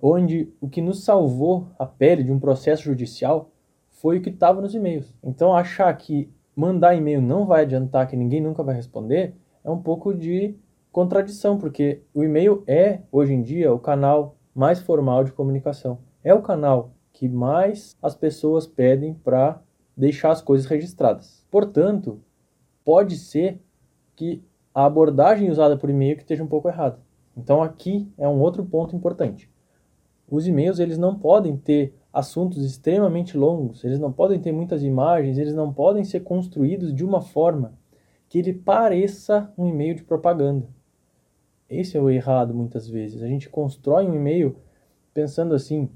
onde 0.00 0.52
o 0.60 0.68
que 0.68 0.80
nos 0.80 1.04
salvou 1.04 1.68
a 1.78 1.84
pele 1.84 2.24
de 2.24 2.32
um 2.32 2.40
processo 2.40 2.84
judicial 2.84 3.50
foi 3.88 4.18
o 4.18 4.22
que 4.22 4.30
estava 4.30 4.62
nos 4.62 4.74
e-mails. 4.74 5.14
Então, 5.22 5.54
achar 5.54 5.94
que 5.94 6.32
mandar 6.56 6.94
e-mail 6.94 7.20
não 7.20 7.44
vai 7.44 7.62
adiantar, 7.62 8.06
que 8.08 8.16
ninguém 8.16 8.40
nunca 8.40 8.62
vai 8.62 8.74
responder, 8.74 9.34
é 9.62 9.70
um 9.70 9.80
pouco 9.80 10.14
de 10.14 10.56
contradição, 10.90 11.58
porque 11.58 12.02
o 12.14 12.24
e-mail 12.24 12.64
é, 12.66 13.00
hoje 13.12 13.34
em 13.34 13.42
dia, 13.42 13.72
o 13.72 13.78
canal 13.78 14.36
mais 14.54 14.80
formal 14.80 15.22
de 15.22 15.32
comunicação. 15.32 15.98
É 16.24 16.34
o 16.34 16.42
canal 16.42 16.92
que 17.12 17.28
mais 17.28 17.96
as 18.02 18.14
pessoas 18.14 18.66
pedem 18.66 19.14
para 19.14 19.60
deixar 19.96 20.30
as 20.30 20.40
coisas 20.40 20.66
registradas. 20.66 21.44
Portanto, 21.50 22.20
pode 22.90 23.16
ser 23.18 23.62
que 24.16 24.42
a 24.74 24.84
abordagem 24.84 25.48
usada 25.48 25.76
por 25.76 25.88
e-mail 25.88 26.16
que 26.16 26.22
esteja 26.22 26.42
um 26.42 26.48
pouco 26.48 26.66
errada. 26.66 26.98
Então 27.36 27.62
aqui 27.62 28.12
é 28.18 28.26
um 28.26 28.40
outro 28.40 28.64
ponto 28.64 28.96
importante. 28.96 29.48
Os 30.28 30.44
e-mails 30.48 30.80
eles 30.80 30.98
não 30.98 31.16
podem 31.16 31.56
ter 31.56 31.94
assuntos 32.12 32.64
extremamente 32.64 33.38
longos, 33.38 33.84
eles 33.84 34.00
não 34.00 34.12
podem 34.12 34.40
ter 34.40 34.50
muitas 34.50 34.82
imagens, 34.82 35.38
eles 35.38 35.54
não 35.54 35.72
podem 35.72 36.02
ser 36.02 36.24
construídos 36.24 36.92
de 36.92 37.04
uma 37.04 37.20
forma 37.20 37.78
que 38.28 38.40
ele 38.40 38.52
pareça 38.52 39.52
um 39.56 39.68
e-mail 39.68 39.94
de 39.94 40.02
propaganda. 40.02 40.66
Esse 41.68 41.96
é 41.96 42.00
o 42.00 42.10
errado 42.10 42.52
muitas 42.52 42.88
vezes. 42.88 43.22
A 43.22 43.28
gente 43.28 43.48
constrói 43.48 44.04
um 44.04 44.16
e-mail 44.16 44.56
pensando 45.14 45.54
assim: 45.54 45.88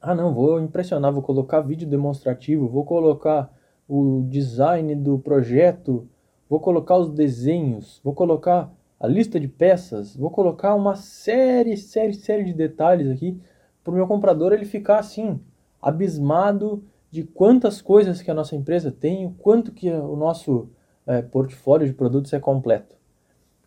ah, 0.00 0.12
não, 0.12 0.34
vou 0.34 0.58
impressionar, 0.58 1.12
vou 1.12 1.22
colocar 1.22 1.60
vídeo 1.60 1.88
demonstrativo, 1.88 2.68
vou 2.68 2.84
colocar 2.84 3.59
o 3.90 4.24
design 4.28 4.94
do 4.94 5.18
projeto, 5.18 6.06
vou 6.48 6.60
colocar 6.60 6.96
os 6.96 7.10
desenhos, 7.10 8.00
vou 8.04 8.14
colocar 8.14 8.72
a 9.00 9.08
lista 9.08 9.40
de 9.40 9.48
peças, 9.48 10.14
vou 10.14 10.30
colocar 10.30 10.76
uma 10.76 10.94
série, 10.94 11.76
série, 11.76 12.14
série 12.14 12.44
de 12.44 12.52
detalhes 12.52 13.10
aqui 13.10 13.36
para 13.82 13.90
o 13.90 13.96
meu 13.96 14.06
comprador 14.06 14.52
ele 14.52 14.64
ficar 14.64 15.00
assim, 15.00 15.40
abismado 15.82 16.84
de 17.10 17.24
quantas 17.24 17.82
coisas 17.82 18.22
que 18.22 18.30
a 18.30 18.34
nossa 18.34 18.54
empresa 18.54 18.92
tem, 18.92 19.26
o 19.26 19.32
quanto 19.32 19.72
que 19.72 19.90
o 19.90 20.14
nosso 20.14 20.68
é, 21.04 21.20
portfólio 21.20 21.88
de 21.88 21.92
produtos 21.92 22.32
é 22.32 22.38
completo. 22.38 22.94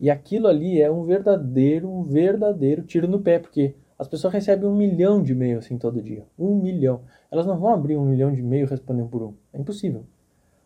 E 0.00 0.08
aquilo 0.08 0.48
ali 0.48 0.80
é 0.80 0.90
um 0.90 1.02
verdadeiro, 1.02 1.90
um 1.90 2.02
verdadeiro 2.02 2.82
tiro 2.82 3.06
no 3.06 3.20
pé, 3.20 3.38
porque 3.38 3.74
as 3.98 4.08
pessoas 4.08 4.32
recebem 4.32 4.66
um 4.66 4.74
milhão 4.74 5.22
de 5.22 5.32
e-mails 5.32 5.66
assim 5.66 5.76
todo 5.76 6.00
dia. 6.00 6.24
Um 6.38 6.54
milhão. 6.54 7.02
Elas 7.30 7.44
não 7.44 7.58
vão 7.58 7.74
abrir 7.74 7.98
um 7.98 8.06
milhão 8.06 8.32
de 8.32 8.40
e-mails 8.40 8.70
respondendo 8.70 9.08
por 9.08 9.22
um. 9.22 9.34
É 9.52 9.60
impossível. 9.60 10.06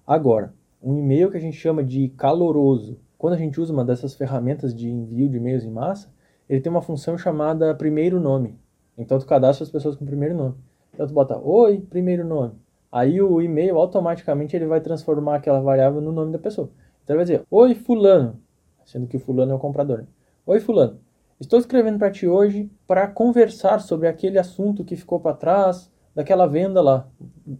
Agora, 0.08 0.54
um 0.82 0.96
e-mail 0.96 1.30
que 1.30 1.36
a 1.36 1.40
gente 1.40 1.58
chama 1.58 1.84
de 1.84 2.08
caloroso, 2.08 2.98
quando 3.18 3.34
a 3.34 3.36
gente 3.36 3.60
usa 3.60 3.74
uma 3.74 3.84
dessas 3.84 4.14
ferramentas 4.14 4.74
de 4.74 4.88
envio 4.88 5.28
de 5.28 5.36
e-mails 5.36 5.64
em 5.64 5.70
massa, 5.70 6.10
ele 6.48 6.62
tem 6.62 6.72
uma 6.72 6.80
função 6.80 7.18
chamada 7.18 7.74
primeiro 7.74 8.18
nome. 8.18 8.58
Então 8.96 9.18
tu 9.18 9.26
cadastra 9.26 9.64
as 9.64 9.70
pessoas 9.70 9.96
com 9.96 10.06
primeiro 10.06 10.34
nome. 10.34 10.54
Então 10.94 11.06
tu 11.06 11.12
bota 11.12 11.38
oi, 11.38 11.82
primeiro 11.90 12.26
nome. 12.26 12.54
Aí 12.90 13.20
o 13.20 13.42
e-mail 13.42 13.76
automaticamente 13.76 14.56
ele 14.56 14.64
vai 14.64 14.80
transformar 14.80 15.36
aquela 15.36 15.60
variável 15.60 16.00
no 16.00 16.10
nome 16.10 16.32
da 16.32 16.38
pessoa. 16.38 16.70
Então 17.04 17.14
ele 17.14 17.18
vai 17.18 17.24
dizer 17.26 17.46
oi 17.50 17.74
fulano, 17.74 18.40
sendo 18.86 19.06
que 19.06 19.18
o 19.18 19.20
fulano 19.20 19.52
é 19.52 19.54
o 19.56 19.58
comprador. 19.58 19.98
Né? 19.98 20.06
Oi 20.46 20.58
fulano, 20.58 21.00
estou 21.38 21.58
escrevendo 21.58 21.98
para 21.98 22.10
ti 22.10 22.26
hoje 22.26 22.70
para 22.86 23.06
conversar 23.08 23.78
sobre 23.80 24.08
aquele 24.08 24.38
assunto 24.38 24.86
que 24.86 24.96
ficou 24.96 25.20
para 25.20 25.36
trás 25.36 25.92
daquela 26.14 26.46
venda 26.46 26.80
lá, 26.80 27.06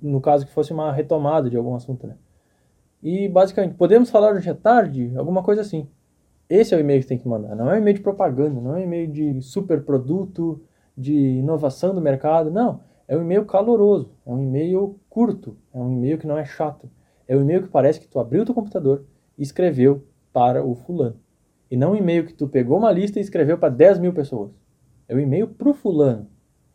no 0.00 0.18
caso 0.18 0.46
que 0.46 0.52
fosse 0.52 0.72
uma 0.72 0.90
retomada 0.90 1.50
de 1.50 1.56
algum 1.58 1.74
assunto, 1.74 2.06
né? 2.06 2.16
E 3.02 3.28
basicamente, 3.28 3.74
podemos 3.74 4.11
falar 4.11 4.34
hoje 4.34 4.50
à 4.50 4.54
tarde, 4.54 5.12
alguma 5.16 5.42
coisa 5.42 5.61
assim. 5.61 5.88
Esse 6.48 6.74
é 6.74 6.76
o 6.76 6.80
e-mail 6.80 7.00
que 7.02 7.06
tem 7.06 7.18
que 7.18 7.28
mandar. 7.28 7.54
Não 7.54 7.70
é 7.70 7.74
um 7.74 7.78
e-mail 7.78 7.96
de 7.96 8.02
propaganda, 8.02 8.61
não 8.61 8.76
é 8.76 8.80
um 8.80 8.82
e-mail 8.84 9.06
de 9.11 9.42
super 9.42 9.82
produto, 9.84 10.61
de 10.96 11.14
inovação 11.14 11.94
do 11.94 12.00
mercado. 12.00 12.50
Não, 12.50 12.80
é 13.06 13.16
um 13.16 13.20
e-mail 13.20 13.44
caloroso, 13.44 14.11
é 14.26 14.30
um 14.30 14.42
e-mail 14.42 14.98
curto, 15.08 15.56
é 15.72 15.78
um 15.78 15.92
e-mail 15.92 16.18
que 16.18 16.26
não 16.26 16.37
é 16.37 16.44
chato. 16.44 16.90
É 17.26 17.37
um 17.37 17.42
e-mail 17.42 17.62
que 17.62 17.68
parece 17.68 18.00
que 18.00 18.08
tu 18.08 18.18
abriu 18.18 18.44
teu 18.44 18.54
computador 18.54 19.04
e 19.37 19.42
escreveu 19.42 20.04
para 20.32 20.64
o 20.64 20.74
fulano. 20.74 21.20
E 21.70 21.76
não 21.76 21.92
um 21.92 21.96
e-mail 21.96 22.26
que 22.26 22.32
tu 22.32 22.48
pegou 22.48 22.78
uma 22.78 22.90
lista 22.90 23.18
e 23.18 23.22
escreveu 23.22 23.58
para 23.58 23.68
10 23.68 23.98
mil 23.98 24.12
pessoas. 24.12 24.50
É 25.06 25.14
um 25.14 25.20
e-mail 25.20 25.46
para 25.48 25.68
o 25.68 25.74
fulano. 25.74 26.28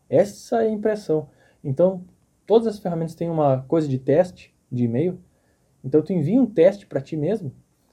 Essa 0.10 0.64
é 0.64 0.68
a 0.68 0.72
impressão. 0.72 1.30
Então, 1.64 2.04
todas 2.46 2.68
as 2.68 2.80
ferramentas 2.80 3.16
têm 3.16 3.30
uma 3.30 3.64
coisa 3.68 3.88
de 3.88 3.98
teste 3.98 4.54
de 4.72 4.84
e-mail. 4.84 5.20
Então, 5.84 6.02
tu 6.02 6.14
envia 6.14 6.42
um 6.42 6.46
teste 6.46 6.86
para 6.86 7.02
ti 7.02 7.18
mesmo 7.18 7.52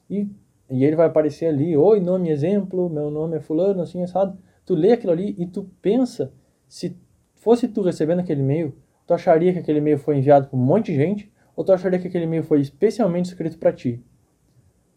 e, 0.09 0.29
e 0.70 0.85
ele 0.85 0.96
vai 0.96 1.07
aparecer 1.07 1.46
ali, 1.46 1.76
oi, 1.76 2.00
nome, 2.00 2.31
exemplo, 2.31 2.88
meu 2.88 3.11
nome 3.11 3.37
é 3.37 3.40
fulano, 3.40 3.83
assim, 3.83 4.03
assado 4.03 4.38
tu 4.70 4.74
lê 4.76 4.92
aquilo 4.92 5.12
ali 5.12 5.35
e 5.37 5.46
tu 5.46 5.68
pensa, 5.83 6.33
se 6.68 6.96
fosse 7.35 7.66
tu 7.66 7.83
recebendo 7.83 8.20
aquele 8.20 8.40
e-mail, 8.40 8.72
tu 9.05 9.12
acharia 9.12 9.53
que 9.53 9.59
aquele 9.59 9.79
e-mail 9.79 9.98
foi 9.98 10.16
enviado 10.16 10.46
para 10.46 10.57
um 10.57 10.62
monte 10.62 10.92
de 10.92 10.96
gente 10.96 11.33
ou 11.57 11.64
tu 11.64 11.72
acharia 11.72 11.98
que 11.98 12.07
aquele 12.07 12.24
e-mail 12.24 12.44
foi 12.44 12.61
especialmente 12.61 13.24
escrito 13.24 13.59
para 13.59 13.72
ti? 13.72 14.00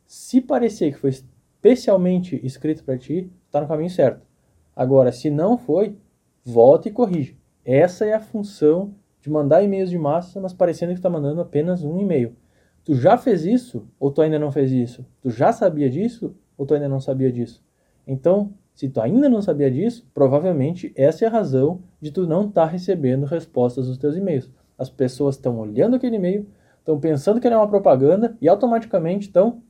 Se 0.05 0.39
parecer 0.39 0.93
que 0.93 0.99
foi 0.99 1.09
especialmente 1.09 2.39
escrito 2.45 2.83
para 2.83 2.99
ti, 2.99 3.31
está 3.47 3.61
no 3.61 3.67
caminho 3.67 3.89
certo. 3.89 4.27
Agora, 4.75 5.11
se 5.11 5.31
não 5.31 5.57
foi, 5.57 5.97
volta 6.45 6.87
e 6.87 6.91
corrige. 6.91 7.35
Essa 7.65 8.05
é 8.05 8.13
a 8.13 8.19
função 8.19 8.93
de 9.21 9.29
mandar 9.31 9.63
e-mails 9.63 9.89
de 9.89 9.97
massa, 9.97 10.39
mas 10.39 10.53
parecendo 10.53 10.91
que 10.91 10.99
está 10.99 11.09
mandando 11.09 11.41
apenas 11.41 11.83
um 11.83 11.99
e-mail. 11.99 12.35
Tu 12.83 12.95
já 12.95 13.17
fez 13.17 13.45
isso 13.45 13.87
ou 13.99 14.11
tu 14.11 14.21
ainda 14.21 14.37
não 14.37 14.51
fez 14.51 14.71
isso? 14.71 15.05
Tu 15.21 15.29
já 15.29 15.53
sabia 15.53 15.89
disso 15.89 16.35
ou 16.57 16.65
tu 16.65 16.73
ainda 16.73 16.89
não 16.89 16.99
sabia 16.99 17.31
disso? 17.31 17.63
Então, 18.05 18.53
Se 18.73 18.89
tu 18.89 18.99
ainda 18.99 19.29
não 19.29 19.41
sabia 19.41 19.69
disso, 19.69 20.05
provavelmente 20.13 20.91
essa 20.95 21.23
é 21.23 21.27
a 21.27 21.31
razão 21.31 21.81
de 22.01 22.11
tu 22.11 22.25
não 22.25 22.47
estar 22.47 22.65
tá 22.65 22.71
recebendo 22.71 23.25
respostas 23.25 23.87
dos 23.87 23.97
teus 23.97 24.15
e-mails. 24.15 24.49
As 24.77 24.89
pessoas 24.89 25.35
estão 25.35 25.59
olhando 25.59 25.95
aquele 25.95 26.15
e-mail, 26.15 26.47
estão 26.79 26.99
pensando 26.99 27.39
que 27.39 27.47
ele 27.47 27.53
é 27.53 27.57
uma 27.57 27.67
propaganda 27.67 28.35
e 28.41 28.49
automaticamente 28.49 29.27
estão 29.27 29.61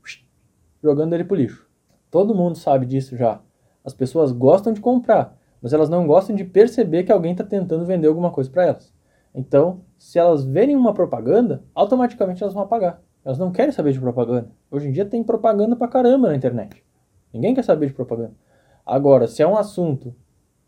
jogando 0.81 1.13
ele 1.13 1.25
pro 1.25 1.35
lixo. 1.35 1.67
Todo 2.09 2.33
mundo 2.33 2.57
sabe 2.57 2.85
disso 2.85 3.17
já. 3.17 3.41
As 3.83 3.93
pessoas 3.93 4.31
gostam 4.31 4.71
de 4.71 4.79
comprar, 4.79 5.37
mas 5.61 5.73
elas 5.73 5.89
não 5.89 6.07
gostam 6.07 6.35
de 6.35 6.45
perceber 6.45 7.03
que 7.03 7.11
alguém 7.11 7.33
está 7.33 7.43
tentando 7.43 7.85
vender 7.85 8.07
alguma 8.07 8.31
coisa 8.31 8.49
para 8.49 8.67
elas. 8.67 8.93
Então, 9.33 9.81
se 9.97 10.19
elas 10.19 10.45
verem 10.45 10.75
uma 10.75 10.93
propaganda, 10.93 11.63
automaticamente 11.73 12.43
elas 12.43 12.53
vão 12.53 12.63
apagar. 12.63 13.01
Elas 13.25 13.39
não 13.39 13.51
querem 13.51 13.71
saber 13.71 13.93
de 13.93 13.99
propaganda. 13.99 14.49
Hoje 14.69 14.87
em 14.87 14.91
dia 14.91 15.05
tem 15.05 15.23
propaganda 15.23 15.75
pra 15.75 15.87
caramba 15.87 16.27
na 16.27 16.35
internet. 16.35 16.83
Ninguém 17.33 17.55
quer 17.55 17.63
saber 17.63 17.87
de 17.87 17.93
propaganda. 17.93 18.33
Agora, 18.85 19.27
se 19.27 19.41
é 19.41 19.47
um 19.47 19.55
assunto 19.55 20.13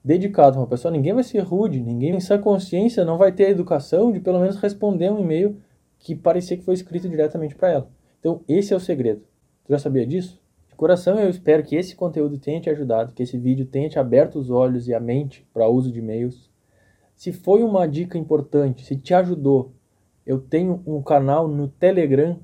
dedicado 0.03 0.57
a 0.57 0.61
uma 0.61 0.67
pessoa, 0.67 0.91
ninguém 0.91 1.13
vai 1.13 1.23
ser 1.23 1.39
rude, 1.39 1.81
ninguém 1.81 2.15
em 2.15 2.19
sã 2.19 2.39
consciência 2.39 3.03
não 3.03 3.17
vai 3.17 3.31
ter 3.31 3.45
a 3.45 3.49
educação 3.49 4.11
de 4.11 4.19
pelo 4.19 4.39
menos 4.39 4.55
responder 4.55 5.11
um 5.11 5.19
e-mail 5.19 5.57
que 5.99 6.15
parecia 6.15 6.55
que 6.55 6.63
foi 6.63 6.75
escrito 6.75 7.09
diretamente 7.09 7.55
para 7.55 7.71
ela. 7.71 7.89
Então, 8.19 8.41
esse 8.47 8.73
é 8.73 8.75
o 8.75 8.79
segredo. 8.79 9.21
Tu 9.65 9.71
já 9.71 9.79
sabia 9.79 10.05
disso? 10.05 10.39
De 10.69 10.75
coração, 10.75 11.19
eu 11.19 11.29
espero 11.29 11.63
que 11.63 11.75
esse 11.75 11.95
conteúdo 11.95 12.37
tenha 12.37 12.61
te 12.61 12.69
ajudado, 12.69 13.13
que 13.13 13.23
esse 13.23 13.37
vídeo 13.37 13.65
tenha 13.65 13.89
te 13.89 13.99
aberto 13.99 14.39
os 14.39 14.49
olhos 14.49 14.87
e 14.87 14.93
a 14.93 14.99
mente 14.99 15.47
para 15.53 15.67
uso 15.67 15.91
de 15.91 15.99
e-mails. 15.99 16.49
Se 17.15 17.31
foi 17.31 17.63
uma 17.63 17.87
dica 17.87 18.17
importante, 18.17 18.85
se 18.85 18.97
te 18.97 19.13
ajudou, 19.13 19.71
eu 20.25 20.39
tenho 20.39 20.83
um 20.85 21.01
canal 21.01 21.47
no 21.47 21.67
Telegram 21.67 22.37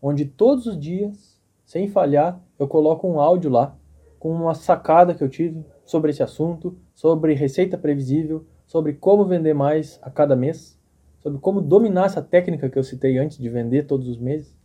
onde 0.00 0.24
todos 0.24 0.66
os 0.66 0.78
dias, 0.78 1.40
sem 1.64 1.88
falhar, 1.88 2.40
eu 2.58 2.66
coloco 2.66 3.06
um 3.06 3.20
áudio 3.20 3.50
lá 3.50 3.76
com 4.18 4.30
uma 4.30 4.54
sacada 4.54 5.14
que 5.14 5.22
eu 5.22 5.28
tive 5.28 5.64
sobre 5.84 6.10
esse 6.10 6.22
assunto, 6.22 6.76
sobre 6.94 7.34
receita 7.34 7.76
previsível, 7.76 8.46
sobre 8.66 8.94
como 8.94 9.26
vender 9.26 9.54
mais 9.54 9.98
a 10.00 10.10
cada 10.10 10.34
mês, 10.34 10.78
sobre 11.18 11.38
como 11.38 11.60
dominar 11.60 12.06
essa 12.06 12.22
técnica 12.22 12.70
que 12.70 12.78
eu 12.78 12.82
citei 12.82 13.18
antes 13.18 13.36
de 13.36 13.48
vender 13.50 13.86
todos 13.86 14.08
os 14.08 14.18
meses. 14.18 14.56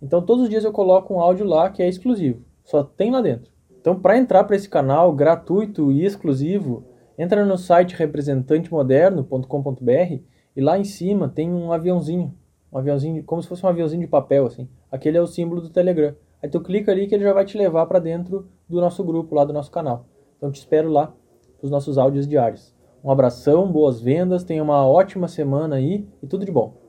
Então, 0.00 0.24
todos 0.24 0.44
os 0.44 0.50
dias 0.50 0.64
eu 0.64 0.72
coloco 0.72 1.12
um 1.12 1.20
áudio 1.20 1.46
lá 1.46 1.68
que 1.70 1.82
é 1.82 1.88
exclusivo, 1.88 2.42
só 2.64 2.82
tem 2.82 3.10
lá 3.10 3.20
dentro. 3.20 3.52
Então, 3.80 4.00
para 4.00 4.16
entrar 4.16 4.44
para 4.44 4.56
esse 4.56 4.68
canal 4.68 5.12
gratuito 5.12 5.92
e 5.92 6.04
exclusivo, 6.04 6.84
entra 7.18 7.44
no 7.44 7.56
site 7.56 7.94
representantemoderno.com.br 7.94 10.22
e 10.56 10.60
lá 10.60 10.78
em 10.78 10.84
cima 10.84 11.28
tem 11.28 11.52
um 11.52 11.72
aviãozinho, 11.72 12.34
um 12.72 12.78
aviãozinho, 12.78 13.22
como 13.24 13.42
se 13.42 13.48
fosse 13.48 13.64
um 13.64 13.68
aviãozinho 13.68 14.02
de 14.02 14.08
papel 14.08 14.46
assim. 14.46 14.68
Aquele 14.90 15.18
é 15.18 15.20
o 15.20 15.26
símbolo 15.26 15.60
do 15.60 15.70
Telegram. 15.70 16.14
Aí 16.42 16.48
tu 16.48 16.60
clica 16.60 16.92
ali 16.92 17.06
que 17.06 17.14
ele 17.14 17.24
já 17.24 17.32
vai 17.32 17.44
te 17.44 17.56
levar 17.56 17.86
para 17.86 17.98
dentro 17.98 18.48
do 18.68 18.80
nosso 18.80 19.02
grupo 19.02 19.34
lá 19.34 19.44
do 19.44 19.52
nosso 19.52 19.70
canal. 19.70 20.06
Então 20.36 20.50
te 20.50 20.58
espero 20.58 20.90
lá 20.90 21.14
para 21.58 21.64
os 21.64 21.70
nossos 21.70 21.98
áudios 21.98 22.28
diários. 22.28 22.74
Um 23.02 23.10
abração, 23.10 23.70
boas 23.70 24.00
vendas, 24.00 24.44
tenha 24.44 24.62
uma 24.62 24.86
ótima 24.86 25.28
semana 25.28 25.76
aí 25.76 26.06
e 26.22 26.26
tudo 26.26 26.44
de 26.44 26.52
bom. 26.52 26.83